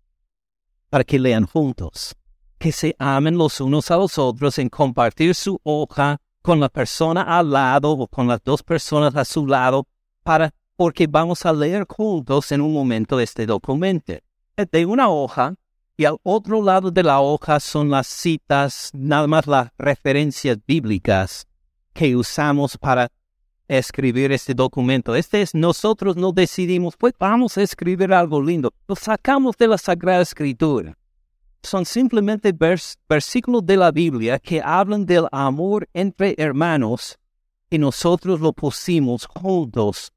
para 0.88 1.04
que 1.04 1.20
lean 1.20 1.46
juntos, 1.46 2.16
que 2.58 2.72
se 2.72 2.96
amen 2.98 3.38
los 3.38 3.60
unos 3.60 3.90
a 3.92 3.96
los 3.96 4.18
otros 4.18 4.58
en 4.58 4.68
compartir 4.68 5.34
su 5.36 5.60
hoja 5.62 6.20
con 6.42 6.58
la 6.58 6.68
persona 6.68 7.22
al 7.22 7.50
lado 7.50 7.92
o 7.92 8.08
con 8.08 8.26
las 8.26 8.42
dos 8.42 8.62
personas 8.62 9.14
a 9.14 9.24
su 9.24 9.46
lado, 9.46 9.86
para, 10.24 10.52
porque 10.74 11.06
vamos 11.06 11.46
a 11.46 11.52
leer 11.52 11.86
juntos 11.88 12.50
en 12.50 12.60
un 12.60 12.72
momento 12.72 13.20
este 13.20 13.46
documento. 13.46 14.14
De 14.56 14.84
una 14.84 15.08
hoja 15.08 15.54
y 16.00 16.06
al 16.06 16.16
otro 16.22 16.62
lado 16.62 16.90
de 16.90 17.02
la 17.02 17.20
hoja 17.20 17.60
son 17.60 17.90
las 17.90 18.06
citas, 18.06 18.90
nada 18.94 19.26
más 19.26 19.46
las 19.46 19.68
referencias 19.76 20.56
bíblicas 20.66 21.46
que 21.92 22.16
usamos 22.16 22.78
para 22.78 23.12
escribir 23.68 24.32
este 24.32 24.54
documento. 24.54 25.14
Este 25.14 25.42
es 25.42 25.54
nosotros 25.54 26.16
no 26.16 26.32
decidimos, 26.32 26.96
pues 26.96 27.12
vamos 27.18 27.58
a 27.58 27.62
escribir 27.62 28.14
algo 28.14 28.42
lindo. 28.42 28.72
Lo 28.88 28.96
sacamos 28.96 29.58
de 29.58 29.68
la 29.68 29.76
Sagrada 29.76 30.22
Escritura. 30.22 30.96
Son 31.62 31.84
simplemente 31.84 32.54
versículos 33.06 33.66
de 33.66 33.76
la 33.76 33.90
Biblia 33.90 34.38
que 34.38 34.62
hablan 34.62 35.04
del 35.04 35.26
amor 35.30 35.86
entre 35.92 36.34
hermanos 36.38 37.18
y 37.68 37.76
nosotros 37.76 38.40
lo 38.40 38.54
pusimos 38.54 39.26
juntos 39.26 40.10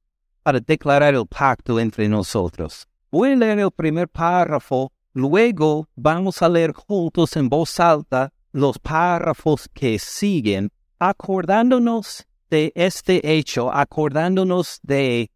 para 0.43 0.61
declarar 0.61 1.13
el 1.13 1.27
pacto 1.27 1.77
entre 1.77 2.07
nosotros. 2.07 2.87
Voy 3.11 3.33
a 3.33 3.35
leer 3.35 3.59
el 3.59 3.71
primer 3.71 4.07
párrafo, 4.07 4.89
luego 5.13 5.87
vamos 5.95 6.41
a 6.41 6.49
leer 6.49 6.73
juntos 6.73 7.35
en 7.35 7.49
voz 7.49 7.79
alta 7.79 8.33
los 8.51 8.77
párrafos 8.79 9.69
que 9.73 9.97
siguen, 9.99 10.71
acordándonos 10.99 12.25
de 12.49 12.71
este 12.75 13.35
hecho, 13.37 13.73
acordándonos 13.73 14.79
de, 14.83 15.31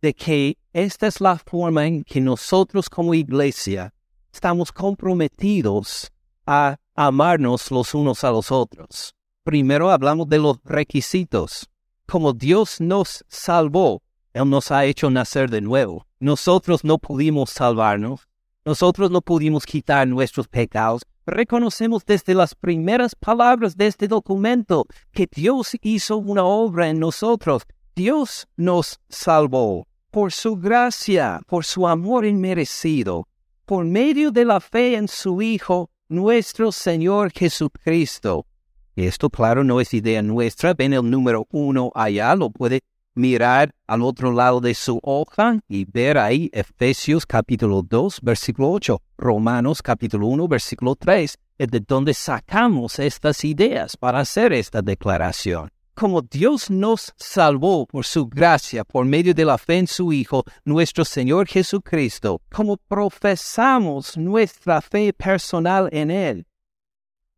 de 0.00 0.14
que 0.14 0.56
esta 0.72 1.06
es 1.06 1.20
la 1.20 1.36
forma 1.36 1.86
en 1.86 2.04
que 2.04 2.20
nosotros 2.20 2.88
como 2.88 3.14
iglesia 3.14 3.92
estamos 4.32 4.72
comprometidos 4.72 6.12
a 6.46 6.76
amarnos 6.94 7.70
los 7.70 7.94
unos 7.94 8.24
a 8.24 8.30
los 8.30 8.50
otros. 8.50 9.14
Primero 9.44 9.90
hablamos 9.90 10.28
de 10.28 10.38
los 10.38 10.58
requisitos. 10.64 11.68
Como 12.06 12.32
Dios 12.32 12.80
nos 12.80 13.24
salvó, 13.28 14.02
Él 14.32 14.48
nos 14.48 14.70
ha 14.70 14.84
hecho 14.84 15.10
nacer 15.10 15.50
de 15.50 15.60
nuevo. 15.60 16.06
nosotros 16.18 16.84
no 16.84 16.98
pudimos 16.98 17.50
salvarnos, 17.50 18.26
nosotros 18.64 19.10
no 19.10 19.20
pudimos 19.20 19.66
quitar 19.66 20.08
nuestros 20.08 20.48
pecados. 20.48 21.02
Reconocemos 21.26 22.04
desde 22.04 22.34
las 22.34 22.54
primeras 22.54 23.14
palabras 23.14 23.76
de 23.76 23.86
este 23.86 24.08
documento 24.08 24.86
que 25.12 25.28
Dios 25.30 25.76
hizo 25.82 26.16
una 26.16 26.44
obra 26.44 26.88
en 26.88 26.98
nosotros. 26.98 27.62
Dios 27.94 28.48
nos 28.56 29.00
salvó 29.08 29.86
por 30.10 30.32
su 30.32 30.56
gracia, 30.56 31.40
por 31.46 31.64
su 31.64 31.86
amor 31.88 32.24
inmerecido, 32.24 33.28
por 33.66 33.84
medio 33.84 34.30
de 34.30 34.44
la 34.44 34.60
fe 34.60 34.96
en 34.96 35.08
su 35.08 35.42
Hijo, 35.42 35.90
nuestro 36.08 36.72
Señor 36.72 37.32
Jesucristo. 37.32 38.46
Esto, 38.96 39.28
claro, 39.28 39.64
no 39.64 39.80
es 39.80 39.92
idea 39.92 40.22
nuestra. 40.22 40.72
Ven 40.72 40.92
el 40.92 41.10
número 41.10 41.46
uno 41.50 41.90
allá, 41.94 42.34
lo 42.36 42.50
puede 42.50 42.80
mirar 43.14 43.74
al 43.86 44.02
otro 44.02 44.32
lado 44.32 44.60
de 44.60 44.74
su 44.74 44.98
hoja 45.02 45.58
y 45.68 45.84
ver 45.84 46.18
ahí 46.18 46.50
Efesios 46.52 47.24
capítulo 47.26 47.82
2, 47.82 48.20
versículo 48.22 48.70
8, 48.72 49.00
Romanos 49.16 49.82
capítulo 49.82 50.26
1, 50.26 50.48
versículo 50.48 50.96
3, 50.96 51.38
es 51.58 51.68
de 51.68 51.80
donde 51.80 52.14
sacamos 52.14 52.98
estas 52.98 53.44
ideas 53.44 53.96
para 53.96 54.20
hacer 54.20 54.52
esta 54.52 54.82
declaración. 54.82 55.70
Como 55.94 56.22
Dios 56.22 56.70
nos 56.70 57.14
salvó 57.16 57.86
por 57.86 58.04
su 58.04 58.26
gracia, 58.26 58.82
por 58.82 59.04
medio 59.04 59.32
de 59.32 59.44
la 59.44 59.56
fe 59.56 59.78
en 59.78 59.86
su 59.86 60.12
Hijo, 60.12 60.42
nuestro 60.64 61.04
Señor 61.04 61.46
Jesucristo, 61.46 62.42
como 62.50 62.76
profesamos 62.76 64.16
nuestra 64.16 64.80
fe 64.80 65.12
personal 65.12 65.88
en 65.92 66.10
Él, 66.10 66.46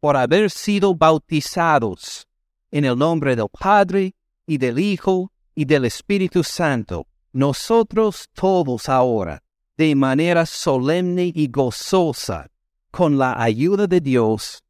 por 0.01 0.17
haber 0.17 0.51
sido 0.51 0.95
bautizados 0.95 2.27
en 2.71 2.87
el 2.87 2.97
nombre 2.97 3.37
del 3.37 3.49
Padre 3.51 4.15
y 4.47 4.57
del 4.57 4.79
Hijo 4.79 5.31
y 5.57 5.65
del 5.65 5.87
Espíritu 5.87 6.45
Santo, 6.45 7.07
nosotros 7.33 8.29
todos 8.35 8.89
ahora, 8.89 9.43
de 9.77 9.95
manera 9.95 10.47
solemne 10.47 11.33
y 11.35 11.49
gozosa, 11.49 12.51
con 12.91 13.19
la 13.19 13.43
ayuda 13.43 13.87
de 13.87 14.01
Dios, 14.01 14.63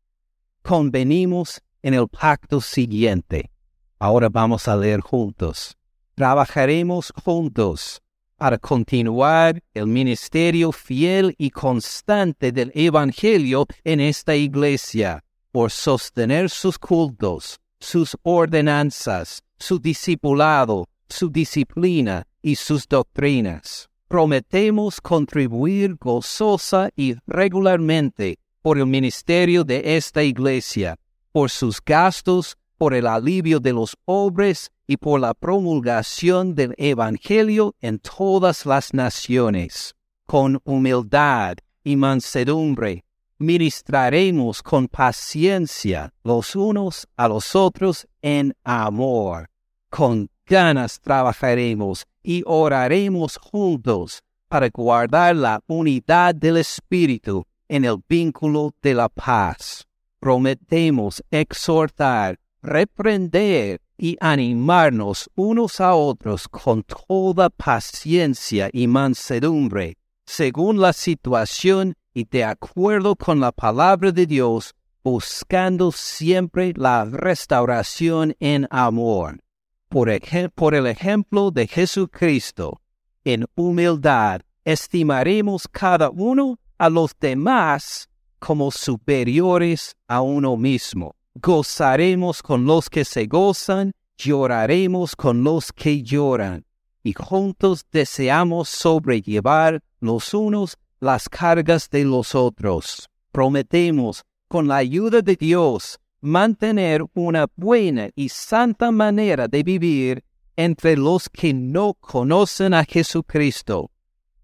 convenimos 0.63 1.61
en 1.83 1.95
el 1.95 2.09
pacto 2.09 2.61
siguiente. 2.61 3.51
Ahora 3.99 4.29
vamos 4.29 4.69
a 4.69 4.77
leer 4.77 5.01
juntos. 5.01 5.77
Trabajaremos 6.15 7.13
juntos 7.25 8.01
para 8.37 8.59
continuar 8.59 9.63
el 9.75 9.87
ministerio 9.87 10.71
fiel 10.71 11.35
y 11.39 11.51
constante 11.51 12.53
del 12.53 12.71
Evangelio 12.75 13.67
en 13.83 14.01
esta 14.01 14.37
iglesia, 14.37 15.25
por 15.51 15.71
sostener 15.71 16.51
sus 16.51 16.79
cultos, 16.79 17.59
sus 17.81 18.17
ordenanzas, 18.23 19.43
su 19.59 19.79
discipulado, 19.79 20.89
su 21.09 21.31
disciplina 21.31 22.27
y 22.43 22.57
sus 22.57 22.87
doctrinas. 22.89 23.89
Prometemos 24.09 25.01
contribuir 25.01 25.97
gozosa 25.97 26.91
y 26.97 27.17
regularmente 27.27 28.39
por 28.63 28.79
el 28.79 28.87
ministerio 28.87 29.65
de 29.65 29.97
esta 29.97 30.23
iglesia, 30.23 30.97
por 31.33 31.51
sus 31.51 31.81
gastos, 31.85 32.57
por 32.79 32.95
el 32.95 33.07
alivio 33.07 33.59
de 33.59 33.73
los 33.73 33.97
pobres 34.05 34.71
y 34.87 34.97
por 34.97 35.21
la 35.21 35.35
promulgación 35.35 36.55
del 36.55 36.75
Evangelio 36.77 37.75
en 37.81 37.99
todas 37.99 38.67
las 38.67 38.93
naciones. 38.93 39.95
Con 40.27 40.61
humildad 40.65 41.57
y 41.83 41.97
mansedumbre 41.97 43.06
ministraremos 43.39 44.63
con 44.63 44.89
paciencia 44.89 46.13
los 46.23 46.57
unos 46.57 47.07
a 47.17 47.29
los 47.29 47.55
otros 47.55 48.07
en 48.23 48.55
amor. 48.65 49.49
Con 49.91 50.29
ganas 50.47 51.01
trabajaremos 51.01 52.07
y 52.23 52.43
oraremos 52.47 53.37
juntos 53.37 54.23
para 54.49 54.69
guardar 54.69 55.37
la 55.37 55.61
unidad 55.67 56.35
del 56.35 56.59
Espíritu 56.59 57.45
en 57.69 57.85
el 57.85 57.97
vínculo 58.09 58.73
de 58.83 58.95
la 58.95 59.09
paz. 59.09 59.87
Prometemos 60.21 61.23
exhortar, 61.31 62.39
reprender 62.63 63.81
y 63.99 64.17
animarnos 64.21 65.31
unos 65.35 65.81
a 65.81 65.95
otros 65.95 66.49
con 66.49 66.83
toda 66.83 67.51
paciencia 67.51 68.69
y 68.73 68.87
mansedumbre, 68.87 69.97
según 70.27 70.81
la 70.81 70.93
situación 70.93 71.95
y 72.17 72.25
de 72.25 72.45
acuerdo 72.45 73.15
con 73.15 73.41
la 73.41 73.53
palabra 73.53 74.11
de 74.11 74.25
Dios, 74.25 74.75
buscando 75.05 75.93
siempre 75.93 76.73
la 76.75 77.05
restauración 77.05 78.35
en 78.41 78.67
amor. 78.71 79.43
Por, 79.91 80.09
por 80.55 80.75
el 80.75 80.87
ejemplo 80.87 81.51
de 81.51 81.67
Jesucristo, 81.67 82.81
en 83.23 83.45
humildad, 83.55 84.41
estimaremos 84.65 85.69
cada 85.71 86.09
uno 86.09 86.59
a 86.79 86.89
los 86.89 87.11
demás 87.21 88.09
como 88.39 88.71
superiores 88.71 89.95
a 90.09 90.23
uno 90.23 90.57
mismo. 90.57 91.17
Gozaremos 91.35 92.43
con 92.43 92.65
los 92.65 92.89
que 92.89 93.05
se 93.05 93.27
gozan, 93.27 93.93
lloraremos 94.17 95.15
con 95.15 95.45
los 95.45 95.71
que 95.71 96.03
lloran, 96.03 96.65
y 97.03 97.13
juntos 97.13 97.85
deseamos 97.93 98.71
sobrellevar 98.71 99.83
los 100.01 100.33
unos 100.33 100.79
las 101.01 101.29
cargas 101.29 101.91
de 101.91 102.05
los 102.05 102.35
otros. 102.35 103.09
Prometemos, 103.33 104.25
con 104.49 104.69
la 104.69 104.77
ayuda 104.77 105.21
de 105.23 105.37
Dios, 105.37 105.99
mantener 106.21 107.05
una 107.15 107.47
buena 107.57 108.09
y 108.15 108.29
santa 108.29 108.91
manera 108.91 109.49
de 109.49 109.63
vivir 109.63 110.25
entre 110.57 110.97
los 110.97 111.29
que 111.29 111.53
no 111.53 111.95
conocen 111.95 112.73
a 112.73 112.85
Jesucristo, 112.85 113.91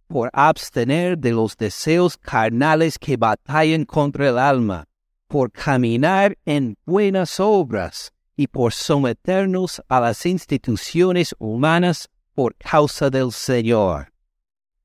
por 0.07 0.29
abstener 0.35 1.17
de 1.17 1.33
los 1.33 1.57
deseos 1.57 2.19
carnales 2.19 2.99
que 2.99 3.17
batallan 3.17 3.87
contra 3.87 4.29
el 4.29 4.39
alma, 4.39 4.87
por 5.27 5.51
caminar 5.51 6.37
en 6.45 6.77
buenas 6.85 7.41
obras 7.41 8.13
y 8.37 8.47
por 8.47 8.75
someternos 8.75 9.83
a 9.89 10.01
las 10.01 10.27
instituciones 10.27 11.35
humanas 11.39 12.11
por 12.35 12.55
causa 12.57 13.09
del 13.09 13.33
Señor 13.33 14.12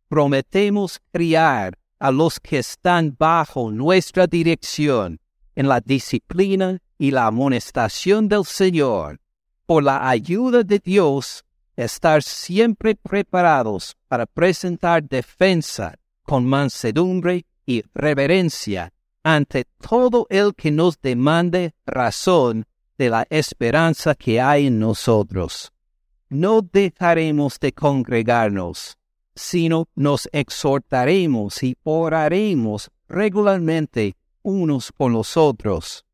prometemos 0.07 0.99
criar 1.11 1.77
a 1.99 2.11
los 2.11 2.39
que 2.39 2.59
están 2.59 3.15
bajo 3.17 3.71
nuestra 3.71 4.27
dirección 4.27 5.19
en 5.55 5.67
la 5.67 5.81
disciplina 5.81 6.79
y 6.97 7.11
la 7.11 7.27
amonestación 7.27 8.27
del 8.27 8.45
Señor. 8.45 9.19
Por 9.65 9.83
la 9.83 10.07
ayuda 10.07 10.63
de 10.63 10.79
Dios, 10.79 11.43
estar 11.75 12.23
siempre 12.23 12.95
preparados 12.95 13.95
para 14.07 14.25
presentar 14.25 15.03
defensa 15.03 15.95
con 16.23 16.45
mansedumbre 16.45 17.45
y 17.65 17.83
reverencia 17.93 18.93
ante 19.23 19.65
todo 19.79 20.25
el 20.29 20.55
que 20.55 20.71
nos 20.71 20.99
demande 21.01 21.73
razón 21.85 22.65
de 22.97 23.09
la 23.09 23.27
esperanza 23.29 24.15
que 24.15 24.39
hay 24.39 24.67
en 24.67 24.79
nosotros. 24.79 25.71
No 26.29 26.61
dejaremos 26.61 27.59
de 27.59 27.73
congregarnos 27.73 28.97
sino 29.37 29.87
nos 29.95 30.27
exhortaremos 30.31 31.61
y 31.61 31.77
oraremos 31.83 32.89
regularmente 33.07 34.17
unos 34.41 34.91
por 34.91 35.11
los 35.11 35.37
otros. 35.37 36.05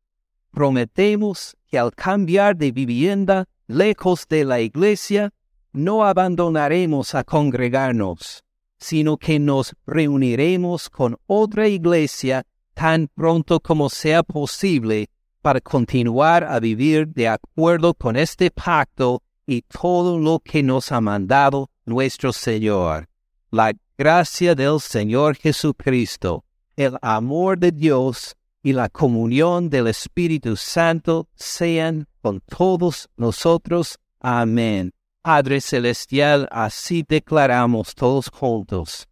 Prometemos 0.52 1.56
que 1.66 1.78
al 1.78 1.92
cambiar 1.94 2.54
de 2.56 2.70
vivienda 2.70 3.48
lejos 3.66 4.28
de 4.28 4.44
la 4.44 4.60
iglesia, 4.60 5.32
no 5.72 6.04
abandonaremos 6.04 7.14
a 7.14 7.24
congregarnos, 7.24 8.44
sino 8.78 9.16
que 9.16 9.38
nos 9.38 9.74
reuniremos 9.86 10.90
con 10.90 11.16
otra 11.26 11.66
iglesia 11.66 12.44
tan 12.74 13.08
pronto 13.08 13.58
como 13.58 13.88
sea 13.88 14.22
posible 14.22 15.08
para 15.40 15.60
continuar 15.60 16.44
a 16.44 16.60
vivir 16.60 17.08
de 17.08 17.28
acuerdo 17.28 17.94
con 17.94 18.16
este 18.16 18.50
pacto 18.50 19.22
y 19.46 19.62
todo 19.62 20.18
lo 20.18 20.40
que 20.40 20.62
nos 20.62 20.92
ha 20.92 21.00
mandado 21.00 21.70
nuestro 21.86 22.32
Señor 22.32 23.08
la 23.54 23.72
gracia 23.96 24.56
del 24.56 24.80
Señor 24.80 25.36
Jesucristo, 25.36 26.44
el 26.74 26.98
amor 27.00 27.56
de 27.56 27.70
Dios 27.70 28.34
y 28.64 28.72
la 28.72 28.88
comunión 28.88 29.70
del 29.70 29.86
Espíritu 29.86 30.56
Santo 30.56 31.28
sean 31.36 32.08
con 32.20 32.40
todos 32.40 33.08
nosotros. 33.16 33.96
Amén. 34.18 34.92
Padre 35.22 35.60
Celestial, 35.60 36.48
así 36.50 37.04
declaramos 37.08 37.94
todos 37.94 38.28
juntos, 38.28 39.06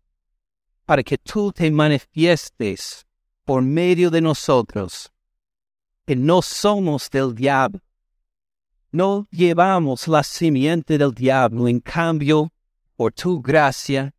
para 0.87 1.05
que 1.05 1.19
tú 1.19 1.53
te 1.53 1.71
manifiestes 1.71 3.07
por 3.45 3.63
medio 3.63 4.11
de 4.11 4.21
nosotros, 4.21 5.13
que 6.05 6.17
no 6.17 6.43
somos 6.43 7.09
del 7.11 7.33
diablo, 7.33 7.81
no 8.91 9.29
llevamos 9.31 10.09
la 10.09 10.25
simiente 10.25 10.99
del 10.99 11.13
diablo, 11.13 11.69
en 11.69 11.79
cambio, 11.79 12.53
por 12.97 13.13
tu 13.13 13.41
gracia, 13.41 14.13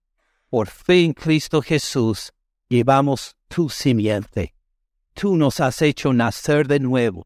por 0.54 0.68
fe 0.68 1.04
en 1.04 1.14
Cristo 1.14 1.64
Jesús, 1.64 2.32
llevamos 2.70 3.36
tu 3.48 3.70
simiente. 3.70 4.54
Tú 5.16 5.36
nos 5.36 5.60
has 5.60 5.82
hecho 5.82 6.14
nacer 6.14 6.68
de 6.68 6.80
nuevo. 6.80 7.26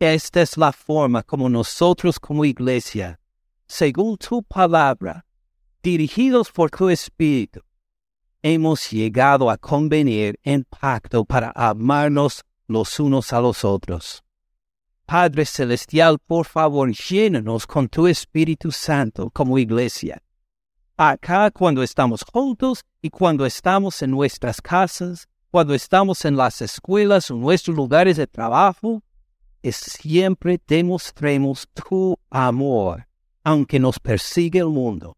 Esta 0.00 0.42
es 0.42 0.56
la 0.56 0.72
forma 0.72 1.22
como 1.22 1.48
nosotros 1.48 2.18
como 2.18 2.44
iglesia, 2.44 3.20
según 3.68 4.16
tu 4.16 4.42
palabra, 4.42 5.24
dirigidos 5.80 6.50
por 6.50 6.72
tu 6.72 6.88
Espíritu, 6.88 7.60
hemos 8.42 8.90
llegado 8.90 9.48
a 9.48 9.56
convenir 9.56 10.36
en 10.42 10.64
pacto 10.64 11.24
para 11.24 11.52
amarnos 11.54 12.42
los 12.66 12.98
unos 12.98 13.32
a 13.32 13.40
los 13.40 13.64
otros. 13.64 14.24
Padre 15.06 15.44
Celestial, 15.44 16.18
por 16.18 16.46
favor, 16.46 16.90
llénanos 16.90 17.64
con 17.64 17.86
tu 17.86 18.08
Espíritu 18.08 18.72
Santo 18.72 19.30
como 19.30 19.56
iglesia. 19.56 20.23
Acá 20.96 21.50
cuando 21.50 21.82
estamos 21.82 22.22
juntos 22.22 22.84
y 23.02 23.10
cuando 23.10 23.44
estamos 23.44 24.00
en 24.02 24.10
nuestras 24.10 24.60
casas, 24.60 25.28
cuando 25.50 25.74
estamos 25.74 26.24
en 26.24 26.36
las 26.36 26.62
escuelas 26.62 27.30
o 27.30 27.34
nuestros 27.34 27.76
lugares 27.76 28.16
de 28.16 28.26
trabajo, 28.26 29.02
siempre 29.62 30.60
demostremos 30.66 31.66
tu 31.72 32.18
amor, 32.30 33.06
aunque 33.42 33.80
nos 33.80 33.98
persigue 33.98 34.58
el 34.60 34.68
mundo 34.68 35.16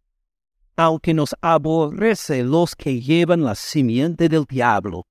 aunque 0.77 1.15
nos 1.15 1.35
aborrece 1.41 2.45
los 2.45 2.77
que 2.77 3.01
llevan 3.01 3.43
la 3.43 3.55
simiente 3.55 4.29
del 4.29 4.45
diablo. 4.45 5.07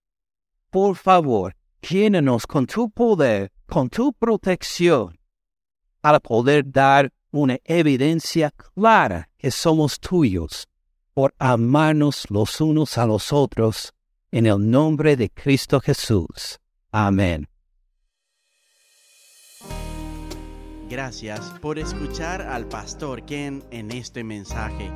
Por 0.69 0.95
favor, 0.95 1.55
llénanos 1.81 2.45
con 2.45 2.67
tu 2.67 2.89
poder, 2.89 3.51
con 3.65 3.89
tu 3.89 4.13
protección, 4.13 5.17
para 6.01 6.19
poder 6.19 6.69
dar 6.71 7.11
una 7.35 7.59
evidencia 7.65 8.49
clara 8.51 9.29
que 9.37 9.51
somos 9.51 9.99
tuyos, 9.99 10.69
por 11.13 11.35
amarnos 11.37 12.25
los 12.29 12.61
unos 12.61 12.97
a 12.97 13.05
los 13.05 13.33
otros, 13.33 13.93
en 14.31 14.45
el 14.45 14.69
nombre 14.69 15.17
de 15.17 15.29
Cristo 15.29 15.81
Jesús. 15.81 16.59
Amén. 16.91 17.49
Gracias 20.89 21.41
por 21.61 21.77
escuchar 21.77 22.41
al 22.41 22.65
pastor 22.67 23.25
Ken 23.25 23.61
en 23.71 23.91
este 23.91 24.23
mensaje. 24.23 24.89